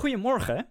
[0.00, 0.68] Goedemorgen.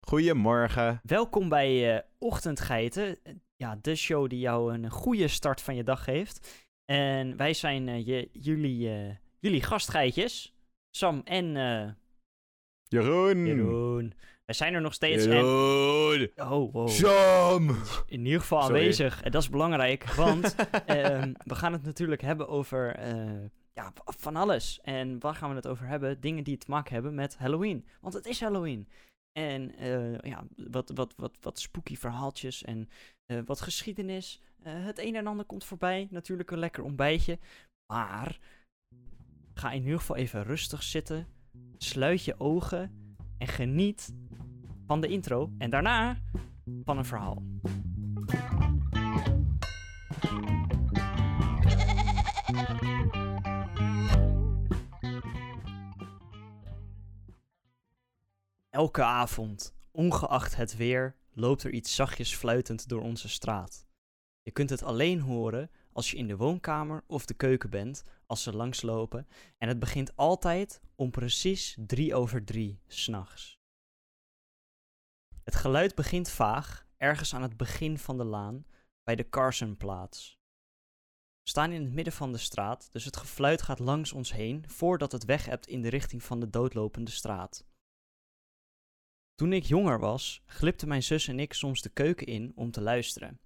[0.00, 1.00] Goedemorgen.
[1.02, 3.18] Welkom bij uh, Ochtendgeiten.
[3.56, 6.66] Ja, de show die jou een goede start van je dag geeft.
[6.84, 10.54] En wij zijn uh, je, jullie, uh, jullie gastgeitjes.
[10.90, 11.46] Sam en...
[12.88, 13.46] Jeroen.
[13.46, 14.14] Jeroen.
[14.44, 15.24] Wij zijn er nog steeds.
[15.24, 16.30] Jeroen.
[16.34, 16.50] En...
[16.50, 16.88] Oh, wow.
[16.88, 17.76] Sam.
[18.06, 18.76] In ieder geval Sorry.
[18.76, 19.22] aanwezig.
[19.22, 20.54] En dat is belangrijk, want
[20.86, 22.98] ehm, we gaan het natuurlijk hebben over
[23.74, 24.80] ja, van alles.
[24.80, 26.20] En waar gaan we het over hebben?
[26.20, 27.86] Dingen die te maken hebben met Halloween.
[28.00, 28.88] Want het is Halloween.
[29.32, 32.88] En uh, ja, wat, wat, wat, wat spooky verhaaltjes en
[33.26, 34.40] uh, wat geschiedenis.
[34.66, 36.08] Uh, het een en ander komt voorbij.
[36.10, 37.38] Natuurlijk een lekker ontbijtje.
[37.92, 38.38] Maar
[39.54, 41.26] ga in ieder geval even rustig zitten.
[41.76, 44.14] Sluit je ogen en geniet
[44.86, 45.52] van de intro.
[45.58, 46.16] En daarna
[46.84, 47.42] van een verhaal.
[58.74, 63.86] Elke avond, ongeacht het weer, loopt er iets zachtjes fluitend door onze straat.
[64.42, 68.42] Je kunt het alleen horen als je in de woonkamer of de keuken bent, als
[68.42, 69.26] ze langslopen,
[69.58, 73.60] en het begint altijd om precies drie over drie s'nachts.
[75.42, 78.66] Het geluid begint vaag, ergens aan het begin van de laan,
[79.02, 80.38] bij de Carsonplaats.
[81.42, 84.64] We staan in het midden van de straat, dus het gefluit gaat langs ons heen
[84.68, 87.64] voordat het weg hebt in de richting van de doodlopende straat.
[89.34, 92.80] Toen ik jonger was, glipten mijn zus en ik soms de keuken in om te
[92.80, 93.40] luisteren.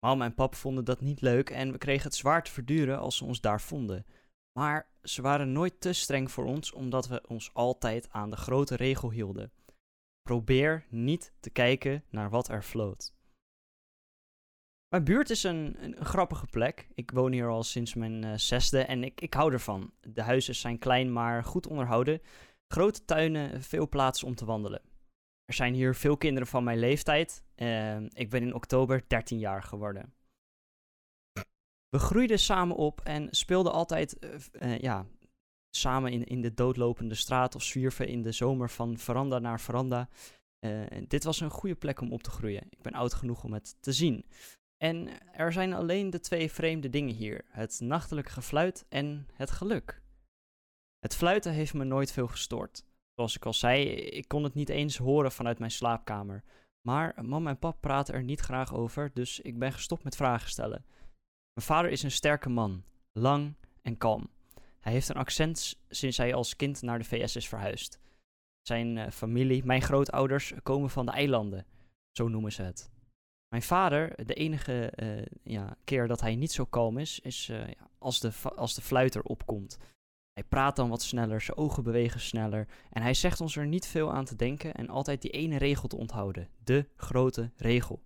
[0.00, 3.16] Mam en pap vonden dat niet leuk en we kregen het zwaar te verduren als
[3.16, 4.06] ze ons daar vonden.
[4.58, 8.76] Maar ze waren nooit te streng voor ons omdat we ons altijd aan de grote
[8.76, 9.52] regel hielden.
[10.22, 13.16] Probeer niet te kijken naar wat er floot.
[14.88, 16.88] Mijn buurt is een, een, grappige plek.
[16.94, 19.92] Ik woon hier al sinds mijn uh, zesde en ik, ik hou ervan.
[20.00, 22.20] De huizen zijn klein maar goed onderhouden.
[22.68, 24.82] Grote tuinen, veel plaatsen om te wandelen.
[25.48, 27.44] Er zijn hier veel kinderen van mijn leeftijd.
[27.56, 30.14] Uh, ik ben in oktober 13 jaar geworden.
[31.88, 35.06] We groeiden samen op en speelden altijd uh, uh, ja,
[35.70, 40.08] samen in, in de doodlopende straat of zwierven in de zomer van veranda naar veranda.
[41.08, 42.66] dit was een goede plek om op te groeien.
[42.70, 44.26] Ik ben oud genoeg om het te zien.
[44.76, 50.02] En er zijn alleen de twee vreemde dingen hier: het nachtelijk gefluit en het geluk.
[50.98, 52.84] Het fluiten heeft me nooit veel gestoord.
[53.18, 56.42] Zoals ik al zei, ik kon het niet eens horen vanuit mijn slaapkamer.
[56.80, 60.48] Maar mam en pap praten er niet graag over, dus ik ben gestopt met vragen
[60.48, 60.84] stellen.
[61.52, 64.30] Mijn vader is een sterke man, lang en kalm.
[64.80, 68.00] Hij heeft een accent sinds hij als kind naar de VS is verhuisd.
[68.62, 71.66] Zijn uh, familie, mijn grootouders, komen van de eilanden,
[72.10, 72.90] zo noemen ze het.
[73.48, 77.88] Mijn vader, de enige uh, ja, keer dat hij niet zo kalm is, is ja,
[77.98, 79.78] als, de als de fluiter opkomt.
[80.38, 83.86] Hij praat dan wat sneller, zijn ogen bewegen sneller en hij zegt ons er niet
[83.86, 86.48] veel aan te denken en altijd die ene regel te onthouden.
[86.64, 88.02] De grote regel.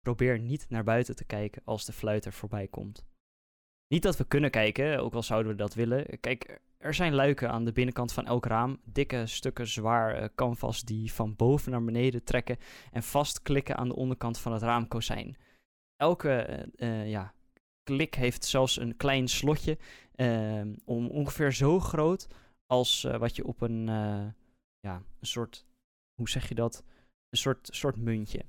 [0.00, 3.04] Probeer niet naar buiten te kijken als de fluiter voorbij komt.
[3.88, 6.20] Niet dat we kunnen kijken, ook al zouden we dat willen.
[6.20, 10.82] Kijk, er zijn luiken aan de binnenkant van elk raam, dikke stukken zwaar uh, canvas
[10.82, 12.58] die van boven naar beneden trekken
[12.92, 15.36] en vastklikken aan de onderkant van het raamkozijn.
[15.96, 17.34] Elke uh, ja,
[17.96, 19.78] klik heeft zelfs een klein slotje,
[20.16, 22.26] uh, om ongeveer zo groot
[22.66, 24.26] als uh, wat je op een, uh,
[24.80, 25.66] ja, een soort,
[26.14, 26.84] hoe zeg je dat?
[27.28, 28.44] Een soort, soort muntje.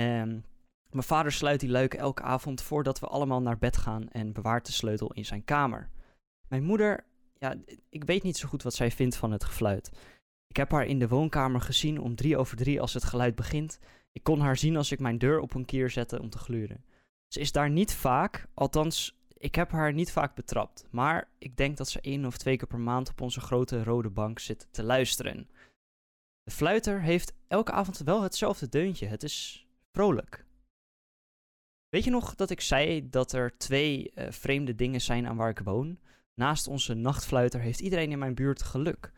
[0.00, 0.44] Um,
[0.90, 4.66] mijn vader sluit die luiken elke avond voordat we allemaal naar bed gaan en bewaart
[4.66, 5.90] de sleutel in zijn kamer.
[6.48, 7.04] Mijn moeder,
[7.38, 7.54] ja,
[7.88, 9.90] ik weet niet zo goed wat zij vindt van het gefluit.
[10.46, 13.78] Ik heb haar in de woonkamer gezien om drie over drie als het geluid begint.
[14.12, 16.84] Ik kon haar zien als ik mijn deur op een kier zette om te gluren.
[17.28, 20.86] Ze is daar niet vaak, althans, ik heb haar niet vaak betrapt.
[20.90, 24.10] Maar ik denk dat ze één of twee keer per maand op onze grote rode
[24.10, 25.48] bank zit te luisteren.
[26.42, 29.06] De fluiter heeft elke avond wel hetzelfde deuntje.
[29.06, 30.46] Het is vrolijk.
[31.88, 35.50] Weet je nog dat ik zei dat er twee uh, vreemde dingen zijn aan waar
[35.50, 35.98] ik woon?
[36.34, 39.12] Naast onze nachtfluiter heeft iedereen in mijn buurt geluk.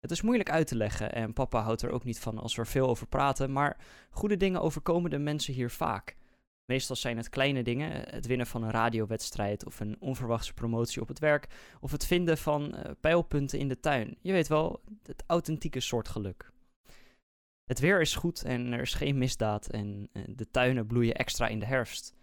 [0.00, 2.60] Het is moeilijk uit te leggen en papa houdt er ook niet van als we
[2.60, 3.76] er veel over praten, maar
[4.10, 6.16] goede dingen overkomen de mensen hier vaak.
[6.70, 11.08] Meestal zijn het kleine dingen, het winnen van een radiowedstrijd of een onverwachte promotie op
[11.08, 11.46] het werk,
[11.80, 14.16] of het vinden van uh, pijlpunten in de tuin.
[14.20, 16.50] Je weet wel, het authentieke soort geluk.
[17.64, 21.46] Het weer is goed en er is geen misdaad en uh, de tuinen bloeien extra
[21.46, 22.14] in de herfst.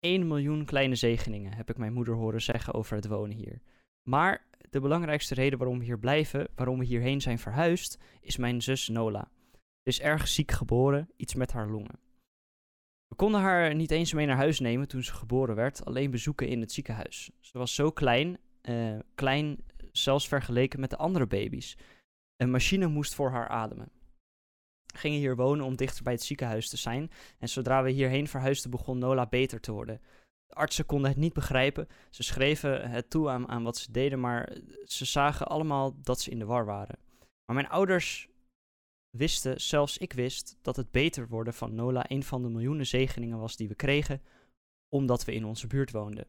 [0.00, 3.60] 1 miljoen kleine zegeningen heb ik mijn moeder horen zeggen over het wonen hier.
[4.02, 8.62] Maar de belangrijkste reden waarom we hier blijven, waarom we hierheen zijn verhuisd, is mijn
[8.62, 9.30] zus Nola.
[9.52, 12.05] Ze is erg ziek geboren, iets met haar longen.
[13.08, 16.48] We konden haar niet eens mee naar huis nemen toen ze geboren werd, alleen bezoeken
[16.48, 17.30] in het ziekenhuis.
[17.40, 21.76] Ze was zo klein, uh, klein zelfs vergeleken met de andere baby's.
[22.36, 23.90] Een machine moest voor haar ademen.
[24.92, 27.10] We gingen hier wonen om dichter bij het ziekenhuis te zijn.
[27.38, 30.00] En zodra we hierheen verhuisden, begon Nola beter te worden.
[30.46, 31.88] De artsen konden het niet begrijpen.
[32.10, 36.30] Ze schreven het toe aan, aan wat ze deden, maar ze zagen allemaal dat ze
[36.30, 36.98] in de war waren.
[37.18, 38.28] Maar mijn ouders
[39.16, 43.38] wisten, zelfs ik wist, dat het beter worden van Nola een van de miljoenen zegeningen
[43.38, 44.22] was die we kregen,
[44.88, 46.26] omdat we in onze buurt woonden.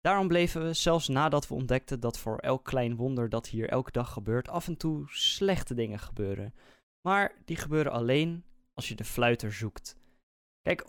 [0.00, 3.90] Daarom bleven we, zelfs nadat we ontdekten dat voor elk klein wonder dat hier elke
[3.90, 6.54] dag gebeurt, af en toe slechte dingen gebeuren.
[7.00, 8.44] Maar die gebeuren alleen
[8.74, 9.96] als je de fluiter zoekt.
[10.62, 10.86] Kijk,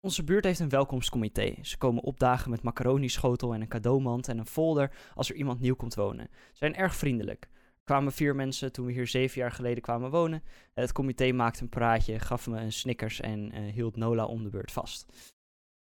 [0.00, 1.54] onze buurt heeft een welkomstcomité.
[1.62, 5.74] Ze komen opdagen met macaroni-schotel en een cadeaumand en een folder als er iemand nieuw
[5.74, 6.28] komt wonen.
[6.32, 7.48] Ze zijn erg vriendelijk.
[7.88, 10.42] Kwamen vier mensen toen we hier zeven jaar geleden kwamen wonen.
[10.74, 14.50] Het comité maakte een praatje, gaf me een Snickers en uh, hield Nola om de
[14.50, 15.06] beurt vast.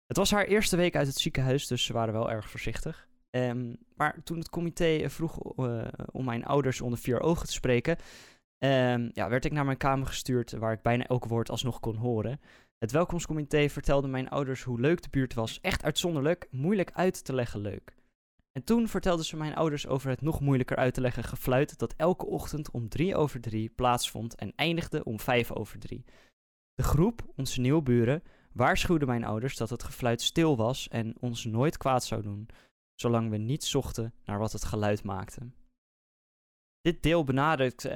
[0.06, 3.08] Het was haar eerste week uit het ziekenhuis, dus ze waren wel erg voorzichtig.
[3.30, 7.98] Um, maar toen het comité vroeg uh, om mijn ouders onder vier ogen te spreken,
[8.64, 11.96] um, ja, werd ik naar mijn kamer gestuurd, waar ik bijna elk woord alsnog kon
[11.96, 12.40] horen.
[12.78, 15.60] Het welkomstcomité vertelde mijn ouders hoe leuk de buurt was.
[15.62, 17.94] Echt uitzonderlijk, moeilijk uit te leggen leuk.
[18.52, 21.94] En toen vertelden ze mijn ouders over het nog moeilijker uit te leggen gefluit dat
[21.98, 26.06] elke ochtend om drie over drie plaatsvond en eindigde om vijf over drie.
[26.74, 31.46] De groep, onze nieuwe buren, waarschuwde mijn ouders dat het gefluit stil was en ons
[31.46, 32.48] nooit kwaad zou doen,
[32.96, 35.50] zolang we niet zochten naar wat het geluid maakte.
[36.82, 37.24] Dit deel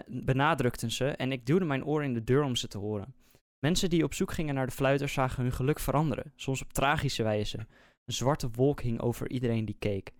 [0.07, 3.16] benadrukten ze en ik duwde mijn oor in de deur om ze te horen.
[3.60, 7.24] Mensen die op zoek gingen naar de fluiter zagen hun geluk veranderen, soms op tragische
[7.24, 7.57] wijze.
[8.06, 10.13] Een zwarte wolk hing over iedereen die keek.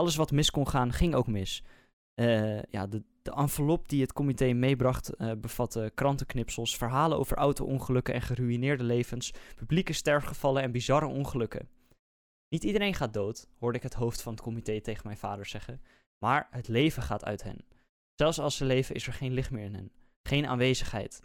[0.00, 1.62] Alles wat mis kon gaan, ging ook mis.
[2.14, 8.22] Uh, ja, de, envelop die het comité meebracht uh, bevatte krantenknipsels, verhalen over auto-ongelukken en
[8.22, 11.68] geruïneerde levens, publieke sterfgevallen en bizarre ongelukken.
[12.48, 15.82] Niet iedereen gaat dood, hoorde ik het hoofd van het comité tegen mijn vader zeggen,
[16.18, 17.64] maar het leven gaat uit hen.
[18.14, 19.92] Zelfs als ze leven is er geen licht meer in hen,
[20.22, 21.20] geen aanwezigheid.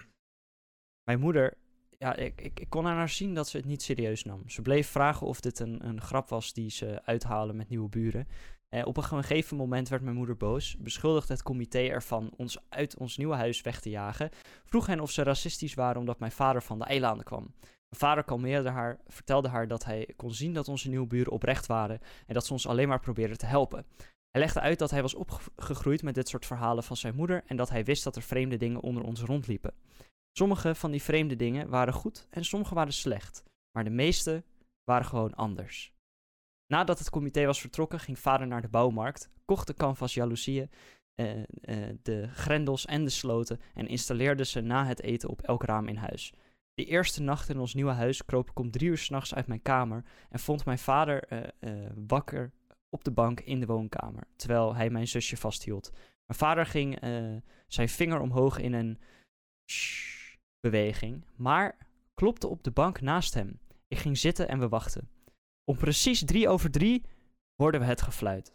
[1.04, 1.58] Mijn moeder,
[1.90, 4.50] ja, ik, ik, ik kon aan haar zien dat ze het niet serieus nam.
[4.50, 8.28] Ze bleef vragen of dit een, een grap was die ze uithalen met nieuwe buren.
[8.76, 12.98] Eh, op een gegeven moment werd mijn moeder boos, beschuldigde het comité ervan ons uit
[12.98, 14.30] ons nieuwe huis weg te jagen,
[14.66, 17.54] vroeg hen of ze racistisch waren omdat mijn vader van de eilanden kwam.
[17.60, 21.66] Mijn vader kalmeerde haar, vertelde haar dat hij kon zien dat onze nieuwe buren oprecht
[21.66, 23.86] waren en dat ze ons alleen maar probeerden te helpen.
[24.32, 27.56] Hij legde uit dat hij was opgegroeid met dit soort verhalen van zijn moeder en
[27.56, 29.74] dat hij wist dat er vreemde dingen onder ons rondliepen.
[30.38, 34.44] Sommige van die vreemde dingen waren goed en sommige waren slecht, maar de meeste
[34.84, 35.95] waren gewoon anders.
[36.68, 40.70] Nadat het comité was vertrokken, ging vader naar de bouwmarkt, kocht de canvas jaloezieën,
[41.16, 41.44] uh, uh,
[42.02, 45.96] de grendels en de sloten en installeerde ze na het eten op elk raam in
[45.96, 46.34] huis.
[46.74, 49.62] De eerste nacht in ons nieuwe huis kroop ik om drie uur s'nachts uit mijn
[49.62, 51.24] kamer en vond mijn vader
[51.60, 52.52] uh, wakker
[52.90, 55.92] op de bank in de woonkamer, terwijl hij mijn zusje vasthield.
[56.26, 57.00] Mijn vader ging
[57.68, 59.00] zijn vinger omhoog in een
[60.60, 61.78] beweging, maar
[62.14, 63.60] klopte op de bank naast hem.
[63.88, 65.10] Ik ging zitten en we wachten.
[65.66, 67.04] Om precies drie over drie
[67.56, 68.54] hoorden we het gefluit.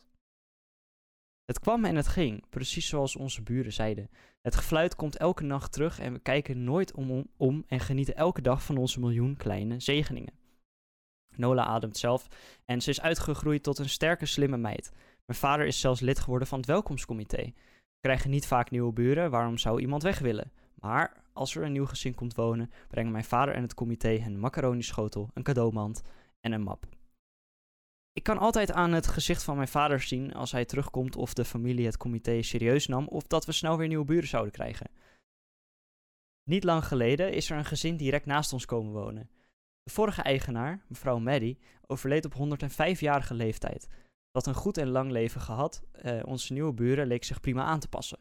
[1.45, 4.11] Het kwam en het ging, precies zoals onze buren zeiden.
[4.41, 8.41] Het gefluit komt elke nacht terug en we kijken nooit om, om, en genieten elke
[8.41, 10.33] dag van onze miljoen kleine zegeningen.
[11.37, 12.27] Nola ademt zelf
[12.65, 14.93] en ze is uitgegroeid tot een sterke, slimme meid.
[15.27, 17.43] Mijn vader is zelfs lid geworden van het welkomstcomité.
[17.45, 20.53] We krijgen niet vaak nieuwe buren, waarom zou iemand weg willen?
[20.75, 24.41] Maar als er een nieuw gezin komt wonen, brengen mijn vader en het comité een
[24.41, 26.03] macaroni-schotel, een cadeaumand
[26.41, 26.99] en een map.
[28.13, 31.45] Ik kan altijd aan het gezicht van mijn vader zien als hij terugkomt of de
[31.45, 34.91] familie het comité serieus nam of dat we snel weer nieuwe buren zouden krijgen.
[36.51, 39.31] Niet lang geleden is er een gezin direct naast ons komen wonen.
[39.83, 43.89] De vorige eigenaar, mevrouw Maddie, overleed op 105-jarige leeftijd.
[44.31, 47.81] Dat een goed en lang leven gehad, eh, onze nieuwe buren leek zich prima aan
[47.81, 48.19] te passen.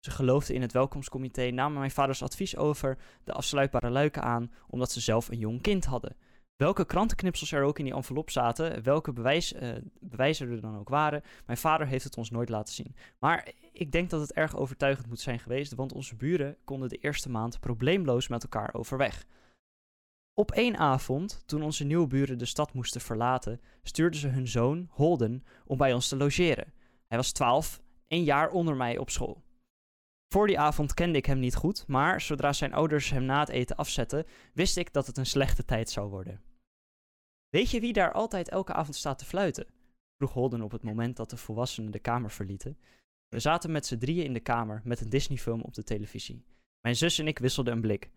[0.00, 4.92] Ze geloofden in het welkomstcomité, namen mijn vaders advies over de afsluitbare luiken aan, omdat
[4.92, 6.16] ze zelf een jong kind hadden
[6.56, 10.88] welke krantenknipsels er ook in die envelop zaten, welke bewijs, uh, bewijzen er dan ook
[10.88, 11.22] waren.
[11.46, 12.94] Mijn vader heeft het ons nooit laten zien.
[13.18, 16.96] Maar ik denk dat het erg overtuigend moet zijn geweest, want onze buren konden de
[16.96, 19.26] eerste maand probleemloos met elkaar overweg.
[20.34, 24.88] Op één avond, toen onze nieuwe buren de stad moesten verlaten, stuurden ze hun zoon,
[24.90, 26.72] Holden, om bij ons te logeren.
[27.06, 29.42] Hij was twaalf, een jaar onder mij op school.
[30.36, 33.48] Voor die avond kende ik hem niet goed, maar zodra zijn ouders hem na het
[33.48, 36.42] eten afzetten, wist ik dat het een slechte tijd zou worden.
[37.48, 39.66] Weet je wie daar altijd elke avond staat te fluiten?
[40.16, 42.78] vroeg Holden op het moment dat de volwassenen de kamer verlieten.
[43.28, 46.44] We zaten met z'n drieën in de kamer met een Disney-film op de televisie.
[46.80, 48.10] Mijn zus en ik wisselden een blik.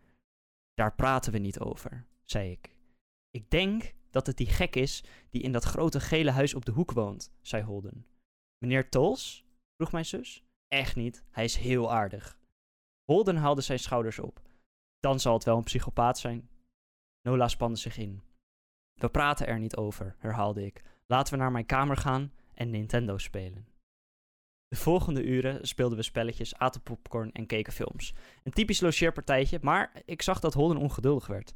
[0.74, 2.70] Daar praten we niet over, zei ik.
[3.30, 6.72] Ik denk dat het die gek is die in dat grote gele huis op de
[6.72, 8.06] hoek woont, zei Holden.
[8.58, 9.46] Meneer Tols?
[9.76, 10.49] vroeg mijn zus.
[10.70, 12.40] Echt niet, hij is heel aardig.
[13.04, 14.42] Holden haalde zijn schouders op.
[15.00, 16.50] Dan zal het wel een psychopaat zijn.
[17.22, 18.22] Nola spande zich in.
[18.94, 20.84] We praten er niet over, herhaalde ik.
[21.06, 23.68] Laten we naar mijn kamer gaan en Nintendo spelen.
[24.68, 28.14] De volgende uren speelden we spelletjes, aten popcorn en keken films.
[28.44, 31.54] Een typisch logeerpartijtje, maar ik zag dat Holden ongeduldig werd.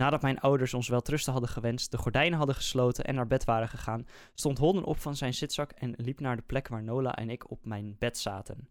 [0.00, 3.44] Nadat mijn ouders ons wel trusten hadden gewenst, de gordijnen hadden gesloten en naar bed
[3.44, 7.16] waren gegaan, stond Holden op van zijn zitzak en liep naar de plek waar Nola
[7.16, 8.68] en ik op mijn bed zaten.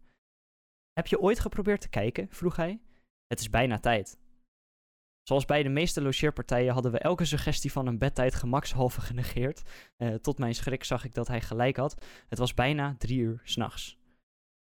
[0.92, 2.26] Heb je ooit geprobeerd te kijken?
[2.30, 2.80] vroeg hij.
[3.26, 4.18] Het is bijna tijd.
[5.22, 9.62] Zoals bij de meeste logeerpartijen hadden we elke suggestie van een bedtijd gemakshalve genegeerd.
[9.98, 12.04] Uh, tot mijn schrik zag ik dat hij gelijk had.
[12.28, 13.98] Het was bijna drie uur s'nachts.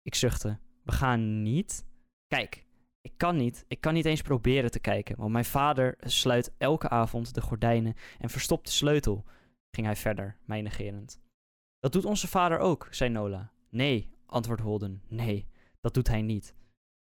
[0.03, 0.59] Ik zuchtte.
[0.83, 1.87] We gaan niet?
[2.27, 2.66] Kijk,
[3.07, 3.65] ik kan niet.
[3.69, 7.95] Ik kan niet eens proberen te kijken, want mijn vader sluit elke avond de gordijnen
[8.19, 9.25] en verstopt de sleutel,
[9.71, 11.21] ging hij verder, mij negerend.
[11.79, 13.53] Dat doet onze vader ook, zei Nola.
[13.69, 15.03] Nee, antwoordde Holden.
[15.09, 15.47] Nee,
[15.81, 16.55] dat doet hij niet.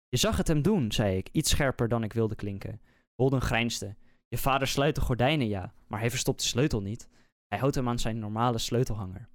[0.09, 2.81] Je zag het hem doen, zei ik, iets scherper dan ik wilde klinken.
[3.15, 3.95] Holden grijnsde.
[4.27, 7.09] Je vader sluit de gordijnen, ja, maar hij verstopt de sleutel niet.
[7.47, 9.29] Hij houdt hem aan zijn normale sleutelhanger.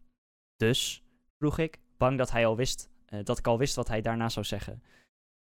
[0.56, 1.02] Dus,
[1.38, 4.28] vroeg ik, bang dat hij al wist, uh, dat ik al wist wat hij daarna
[4.28, 4.82] zou zeggen.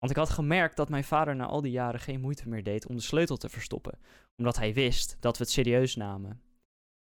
[0.02, 2.86] Want ik had gemerkt dat mijn vader na al die jaren geen moeite meer deed
[2.86, 3.98] om de sleutel te verstoppen,
[4.36, 6.40] omdat hij wist dat we het serieus namen.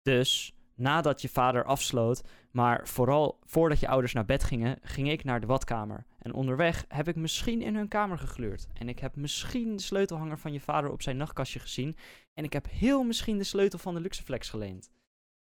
[0.02, 5.24] Dus, nadat je vader afsloot, maar vooral voordat je ouders naar bed gingen, ging ik
[5.24, 6.06] naar de badkamer.
[6.20, 8.68] En onderweg heb ik misschien in hun kamer gegluurd.
[8.74, 11.98] En ik heb misschien de sleutelhanger van je vader op zijn nachtkastje gezien.
[12.34, 14.92] En ik heb heel misschien de sleutel van de Luxeflex geleend.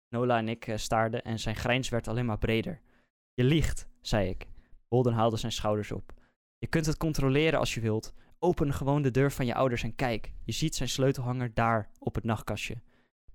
[0.10, 2.82] Nola en ik uh, staarden en zijn grijns werd alleen maar breder.
[3.34, 4.48] Je liegt, zei ik.
[4.88, 6.22] Holden haalde zijn schouders op.
[6.63, 8.13] Je kunt het controleren als je wilt.
[8.39, 10.34] Open gewoon de deur van je ouders en kijk.
[10.43, 12.82] Je ziet zijn sleutelhanger daar op het nachtkastje.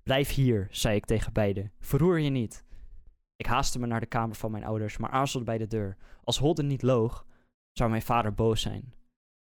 [0.03, 1.73] Blijf hier, zei ik tegen beiden.
[1.81, 2.65] Verroer je niet.
[3.37, 5.97] Ik haastte me naar de kamer van mijn ouders, maar aarzelde bij de deur.
[6.25, 7.27] Als Holden niet loog,
[7.73, 8.95] zou mijn vader boos zijn.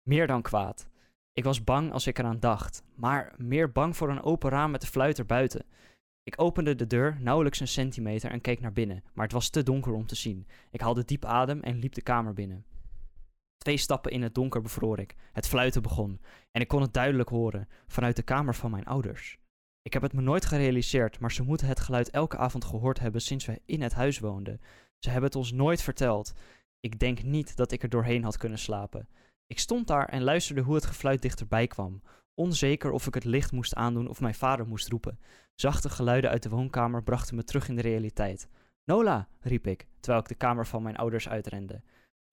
[0.07, 0.87] Meer dan kwaad.
[1.33, 4.81] Ik was bang als ik eraan dacht, maar meer bang voor een open raam met
[4.81, 5.65] de fluit buiten.
[6.23, 9.63] Ik opende de deur nauwelijks een centimeter en keek naar binnen, maar het was te
[9.63, 10.47] donker om te zien.
[10.71, 12.65] Ik haalde diep adem en liep de kamer binnen.
[13.61, 15.15] Twee stappen in het donker bevroor ik.
[15.31, 19.37] Het fluiten begon en ik kon het duidelijk horen vanuit de kamer van mijn ouders.
[19.81, 23.21] Ik heb het me nooit gerealiseerd, maar ze moeten het geluid elke avond gehoord hebben
[23.21, 24.61] sinds we in het huis woonden.
[24.99, 26.33] Ze hebben het ons nooit verteld.
[26.79, 29.07] Ik denk niet dat ik er doorheen had kunnen slapen.
[29.47, 32.01] Ik stond daar en luisterde hoe het gefluit dichterbij kwam,
[32.33, 35.19] onzeker of ik het licht moest aandoen of mijn vader moest roepen.
[35.55, 38.47] Zachte geluiden uit de woonkamer brachten me terug in de realiteit.
[38.85, 41.81] Nola, riep ik, terwijl ik de kamer van mijn ouders uitrende.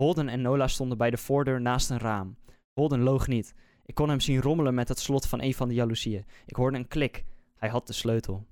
[0.03, 2.37] Holden en Nola stonden bij de voordeur naast een raam.
[2.73, 3.55] Holden loog niet.
[3.85, 6.25] Ik kon hem zien rommelen met het slot van een van de jaloezieën.
[6.47, 7.25] Ik hoorde een klik.
[7.57, 8.47] Hij had de sleutel.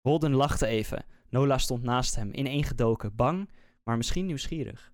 [0.00, 1.04] Holden lachte even.
[1.30, 3.50] Nola stond naast hem, ineengedoken, bang,
[3.82, 4.92] maar misschien nieuwsgierig.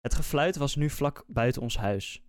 [0.00, 2.22] Het gefluit was nu vlak buiten ons huis.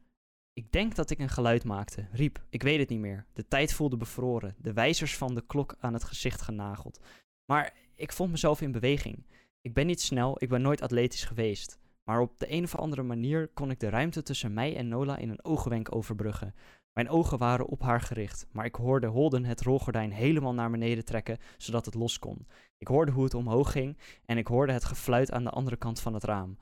[0.54, 3.26] Ik denk dat ik een geluid maakte, riep, ik weet het niet meer.
[3.34, 7.00] De tijd voelde bevroren, de wijzers van de klok aan het gezicht genageld.
[7.46, 9.26] Maar ik vond mezelf in beweging.
[9.62, 11.82] Ik ben niet snel, ik ben nooit atletisch geweest.
[12.04, 15.18] Maar op de een of andere manier kon ik de ruimte tussen mij en Nola
[15.18, 16.54] in een oogwenk overbruggen.
[16.94, 21.06] Mijn ogen waren op haar gericht, maar ik hoorde Holden het rolgordijn helemaal naar beneden
[21.06, 22.48] trekken, zodat het los kon.
[22.78, 26.00] Ik hoorde hoe het omhoog ging en ik hoorde het gefluit aan de andere kant
[26.00, 26.58] van het raam.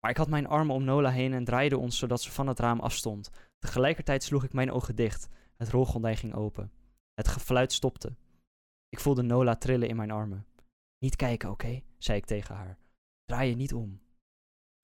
[0.00, 2.58] Maar ik had mijn armen om Nola heen en draaide ons zodat ze van het
[2.58, 3.30] raam afstond.
[3.58, 5.28] Tegelijkertijd sloeg ik mijn ogen dicht.
[5.56, 6.72] Het rolgordijn ging open.
[7.14, 8.16] Het gefluit stopte.
[8.88, 10.46] Ik voelde Nola trillen in mijn armen.
[10.98, 12.78] Niet kijken, oké, zei ik tegen haar.
[13.24, 14.00] Draai je niet om.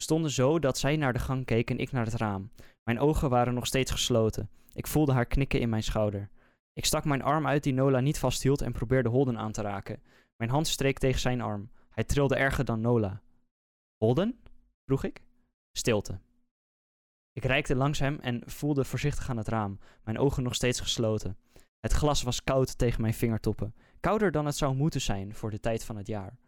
[0.03, 2.51] Stonden zo dat zij naar de gang keek en ik naar het raam.
[2.85, 4.51] Mijn ogen waren nog steeds gesloten.
[4.73, 6.29] Ik voelde haar knikken in mijn schouder.
[6.73, 10.03] Ik stak mijn arm uit die Nola niet vasthield en probeerde Holden aan te raken.
[10.37, 11.71] Mijn hand streek tegen zijn arm.
[11.91, 13.23] Hij trilde erger dan Nola.
[13.97, 14.39] Holden?
[14.85, 15.23] vroeg ik.
[15.73, 16.19] Stilte.
[17.33, 21.37] Ik reikte langs hem en voelde voorzichtig aan het raam, mijn ogen nog steeds gesloten.
[21.81, 25.61] Het glas was koud tegen mijn vingertoppen, kouder dan het zou moeten zijn voor de
[25.61, 26.39] tijd van het jaar.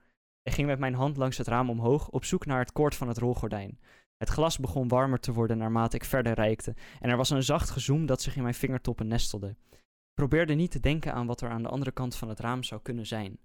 [0.45, 3.09] Ik ging met mijn hand langs het raam omhoog, op zoek naar het koord van
[3.09, 3.79] het rolgordijn.
[4.17, 7.71] Het glas begon warmer te worden naarmate ik verder reikte, en er was een zacht
[7.71, 9.57] gezoem dat zich in mijn vingertoppen nestelde.
[9.71, 12.63] Ik probeerde niet te denken aan wat er aan de andere kant van het raam
[12.63, 13.39] zou kunnen zijn.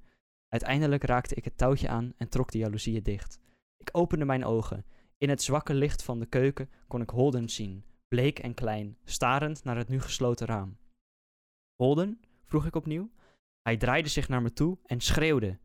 [0.47, 3.39] Uiteindelijk raakte ik het touwtje aan en trok de jaloezieën dicht.
[3.77, 4.85] Ik opende mijn ogen.
[5.17, 9.63] In het zwakke licht van de keuken kon ik Holden zien, bleek en klein, starend
[9.63, 10.77] naar het nu gesloten raam.
[11.75, 12.21] Holden?
[12.45, 13.09] vroeg ik opnieuw.
[13.61, 15.59] Hij draaide zich naar me toe en schreeuwde.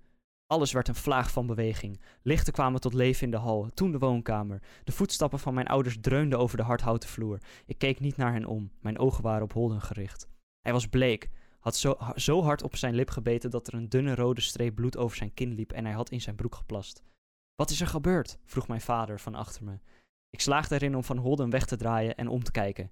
[0.47, 2.01] Alles werd een vlaag van beweging.
[2.23, 4.63] Lichten kwamen tot leven in de hal, toen de woonkamer.
[4.85, 7.39] De voetstappen van mijn ouders dreunden over de hardhouten vloer.
[7.67, 10.29] Ik keek niet naar hen om, mijn ogen waren op Holden gericht.
[10.61, 14.15] Hij was bleek, had zo, zo hard op zijn lip gebeten dat er een dunne
[14.15, 17.03] rode streep bloed over zijn kin liep en hij had in zijn broek geplast.
[17.55, 18.39] Wat is er gebeurd?
[18.45, 19.79] vroeg mijn vader van achter me.
[20.31, 22.91] Ik slaagde erin om van Holden weg te draaien en om te kijken.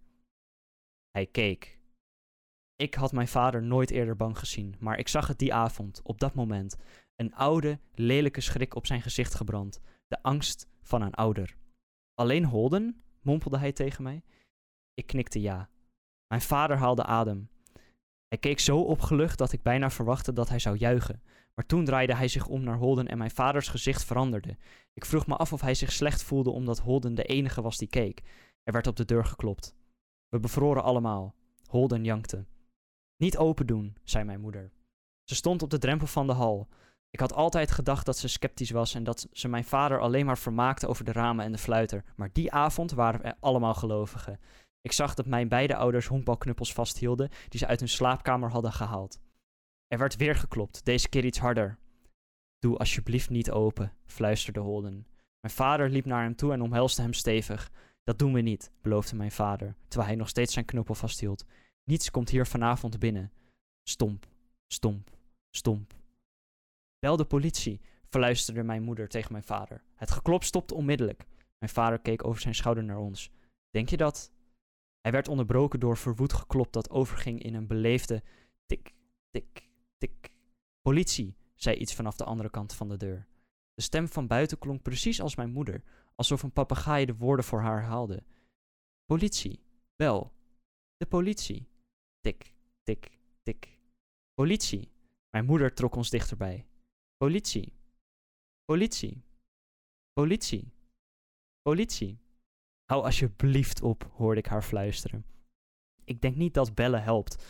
[1.11, 1.81] Hij keek.
[2.77, 6.21] Ik had mijn vader nooit eerder bang gezien, maar ik zag het die avond, op
[6.21, 6.77] dat moment.
[7.17, 9.81] Een oude, lelijke schrik op zijn gezicht gebrand.
[10.07, 11.57] De angst van een ouder.
[12.15, 13.03] Alleen Holden?
[13.21, 14.23] mompelde hij tegen mij.
[14.95, 15.71] Ik knikte ja.
[16.27, 17.51] Mijn vader haalde adem.
[18.29, 21.23] Hij keek zo opgelucht dat ik bijna verwachtte dat hij zou juichen.
[21.55, 24.57] Maar toen draaide hij zich om naar Holden en mijn vaders gezicht veranderde.
[24.93, 27.89] Ik vroeg me af of hij zich slecht voelde omdat Holden de enige was die
[27.89, 28.23] keek.
[28.63, 29.75] Er werd op de deur geklopt.
[30.29, 31.35] We bevroren allemaal.
[31.67, 32.47] Holden jankte.
[33.17, 34.73] Niet open doen, zei mijn moeder.
[35.25, 36.69] Ze stond op de drempel van de hal.
[37.13, 40.39] Ik had altijd gedacht dat ze sceptisch was en dat ze mijn vader alleen maar
[40.39, 42.05] vermaakte over de ramen en de fluiter.
[42.17, 44.41] Maar die avond waren we allemaal gelovigen.
[44.81, 49.21] Ik zag dat mijn beide ouders honkbalknuppels vasthielden die ze uit hun slaapkamer hadden gehaald.
[49.87, 51.79] Er werd weer geklopt, deze keer iets harder.
[52.59, 55.07] Doe alsjeblieft niet open, fluisterde Holden.
[55.41, 57.71] Mijn vader liep naar hem toe en omhelsde hem stevig.
[58.03, 61.45] Dat doen we niet, beloofde mijn vader, terwijl hij nog steeds zijn knuppel vasthield.
[61.85, 63.33] Niets komt hier vanavond binnen.
[63.89, 64.27] Stomp,
[64.67, 65.11] stomp,
[65.51, 66.02] stomp.
[67.03, 69.83] Bel de politie, fluisterde mijn moeder tegen mijn vader.
[69.95, 71.27] Het geklop stopte onmiddellijk.
[71.59, 73.31] Mijn vader keek over zijn schouder naar ons.
[73.71, 74.33] Denk je dat?
[75.01, 78.23] Hij werd onderbroken door verwoed geklop dat overging in een beleefde
[78.67, 78.95] tik,
[79.31, 79.69] tik,
[79.99, 80.33] tik.
[80.83, 83.27] Politie, zei iets vanaf de andere kant van de deur.
[83.75, 85.83] De stem van buiten klonk precies als mijn moeder,
[86.15, 88.23] alsof een papegaai de woorden voor haar herhaalde.
[89.05, 89.63] Politie,
[89.97, 90.33] bel.
[90.97, 91.69] De politie.
[92.21, 93.79] Tik, tik, tik.
[94.35, 94.91] Politie.
[95.31, 96.67] Mijn moeder trok ons dichterbij.
[97.23, 97.73] Politie.
[98.65, 99.25] Politie.
[100.13, 100.73] Politie.
[101.63, 102.19] Politie.
[102.85, 105.25] Hou alsjeblieft op, hoorde ik haar fluisteren.
[106.05, 107.45] Ik denk niet dat bellen helpt,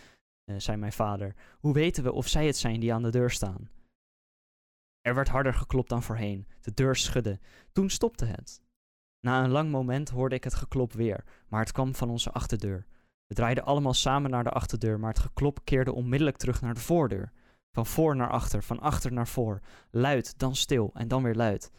[0.45, 1.35] uh, zei mijn vader.
[1.59, 3.71] Hoe weten we of zij het zijn die aan de deur staan?
[5.01, 6.47] Er werd harder geklopt dan voorheen.
[6.61, 7.41] De deur schudde.
[7.73, 8.63] Toen stopte het.
[9.21, 12.87] Na een lang moment hoorde ik het geklop weer, maar het kwam van onze achterdeur.
[13.27, 16.81] We draaiden allemaal samen naar de achterdeur, maar het geklop keerde onmiddellijk terug naar de
[16.81, 17.33] voordeur.
[17.73, 19.61] Van voor naar achter, van achter naar voor.
[19.91, 21.71] Luid, dan stil en dan weer luid.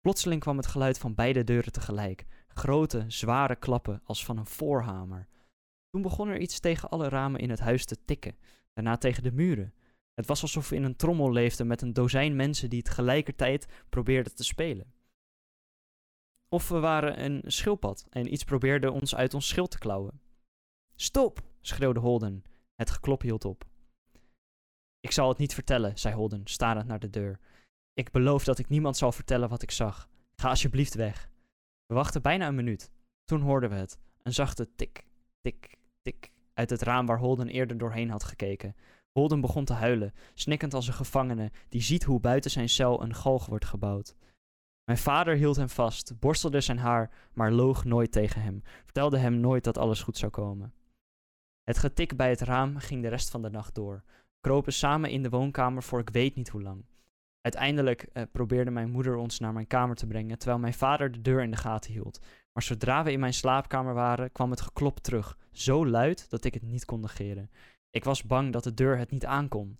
[0.00, 2.24] Plotseling kwam het geluid van beide deuren tegelijk.
[2.48, 5.28] Grote, zware klappen als van een voorhamer.
[5.90, 8.36] Toen begon er iets tegen alle ramen in het huis te tikken,
[8.72, 9.74] daarna tegen de muren.
[10.14, 14.34] Het was alsof we in een trommel leefden met een dozijn mensen die tegelijkertijd probeerden
[14.34, 14.92] te spelen.
[16.48, 20.20] Of we waren een schildpad en iets probeerde ons uit ons schild te klauwen.
[20.94, 21.40] Stop!
[21.60, 22.42] schreeuwde Holden.
[22.74, 23.64] Het geklop hield op.
[25.04, 27.38] Ik zal het niet vertellen, zei Holden, starend naar de deur.
[27.94, 30.08] Ik beloof dat ik niemand zal vertellen wat ik zag.
[30.36, 31.30] Ga alsjeblieft weg.
[31.86, 32.90] We wachten bijna een minuut.
[33.24, 33.98] Toen hoorden we het.
[34.22, 35.06] Een zachte tik,
[35.40, 38.76] tik, tik uit het raam waar Holden eerder doorheen had gekeken.
[39.12, 43.14] Holden begon te huilen, snikkend als een gevangene die ziet hoe buiten zijn cel een
[43.14, 44.14] galg wordt gebouwd.
[44.84, 49.40] Mijn vader hield hem vast, borstelde zijn haar, maar loog nooit tegen hem, vertelde hem
[49.40, 50.74] nooit dat alles goed zou komen.
[51.62, 54.04] Het getik bij het raam ging de rest van de nacht door.
[54.44, 56.84] Kropen samen in de woonkamer voor ik weet niet hoe lang.
[57.40, 61.20] Uiteindelijk eh, probeerde mijn moeder ons naar mijn kamer te brengen, terwijl mijn vader de
[61.20, 62.20] deur in de gaten hield.
[62.52, 66.54] Maar zodra we in mijn slaapkamer waren, kwam het geklop terug, zo luid dat ik
[66.54, 67.50] het niet kon negeren.
[67.90, 69.78] Ik was bang dat de deur het niet aankon.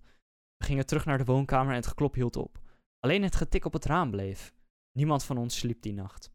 [0.57, 2.59] We gingen terug naar de woonkamer en het geklop hield op.
[2.99, 4.53] Alleen het getik op het raam bleef.
[4.91, 6.31] Niemand van ons sliep die nacht.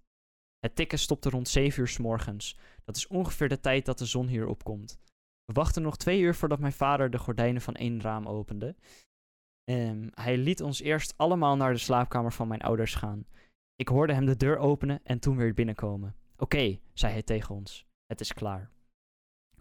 [0.58, 2.56] Het tikken stopte rond 7 uur s morgens.
[2.84, 5.00] Dat is ongeveer de tijd dat de zon hier opkomt.
[5.50, 8.74] We wachten nog twee uur voordat mijn vader de gordijnen van één raam opende.
[9.70, 13.26] Um, hij liet ons eerst allemaal naar de slaapkamer van mijn ouders gaan.
[13.74, 16.16] Ik hoorde hem de deur openen en toen weer binnenkomen.
[16.36, 17.86] Oké, zei hij tegen ons.
[18.06, 18.70] Het is klaar.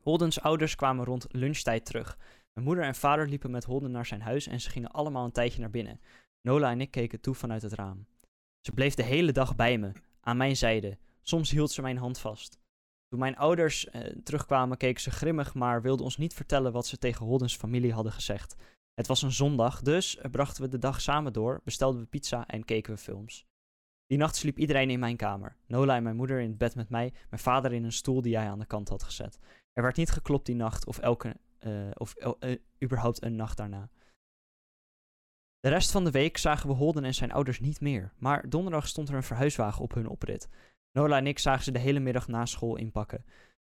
[0.02, 2.18] Holdens ouders kwamen rond lunchtijd terug.
[2.54, 5.32] Mijn moeder en vader liepen met Holden naar zijn huis en ze gingen allemaal een
[5.32, 6.02] tijdje naar binnen.
[6.42, 8.06] Nola en ik keken toe vanuit het raam.
[8.62, 10.98] Ze bleef de hele dag bij me, aan mijn zijde.
[11.22, 12.59] Soms hield ze mijn hand vast.
[13.10, 16.98] Toen mijn ouders eh, terugkwamen, keken ze grimmig, maar wilden ons niet vertellen wat ze
[16.98, 18.56] tegen Holdens familie hadden gezegd.
[18.94, 22.66] Het was een zondag, dus brachten we de dag samen door, bestelden we pizza en
[22.66, 23.48] keken we films.
[24.06, 25.56] Die nacht sliep iedereen in mijn kamer.
[25.68, 28.38] Nola en mijn moeder in het bed met mij, mijn vader in een stoel die
[28.38, 29.40] hij aan de kant had gezet.
[29.74, 32.16] Er werd niet geklopt die nacht of, elke, uh, of
[32.84, 33.90] überhaupt een nacht daarna.
[35.60, 38.88] De rest van de week zagen we Holden en zijn ouders niet meer, maar donderdag
[38.88, 40.50] stond er een verhuiswagen op hun oprit.
[40.92, 43.26] Nola en ik zagen ze de hele middag na school inpakken.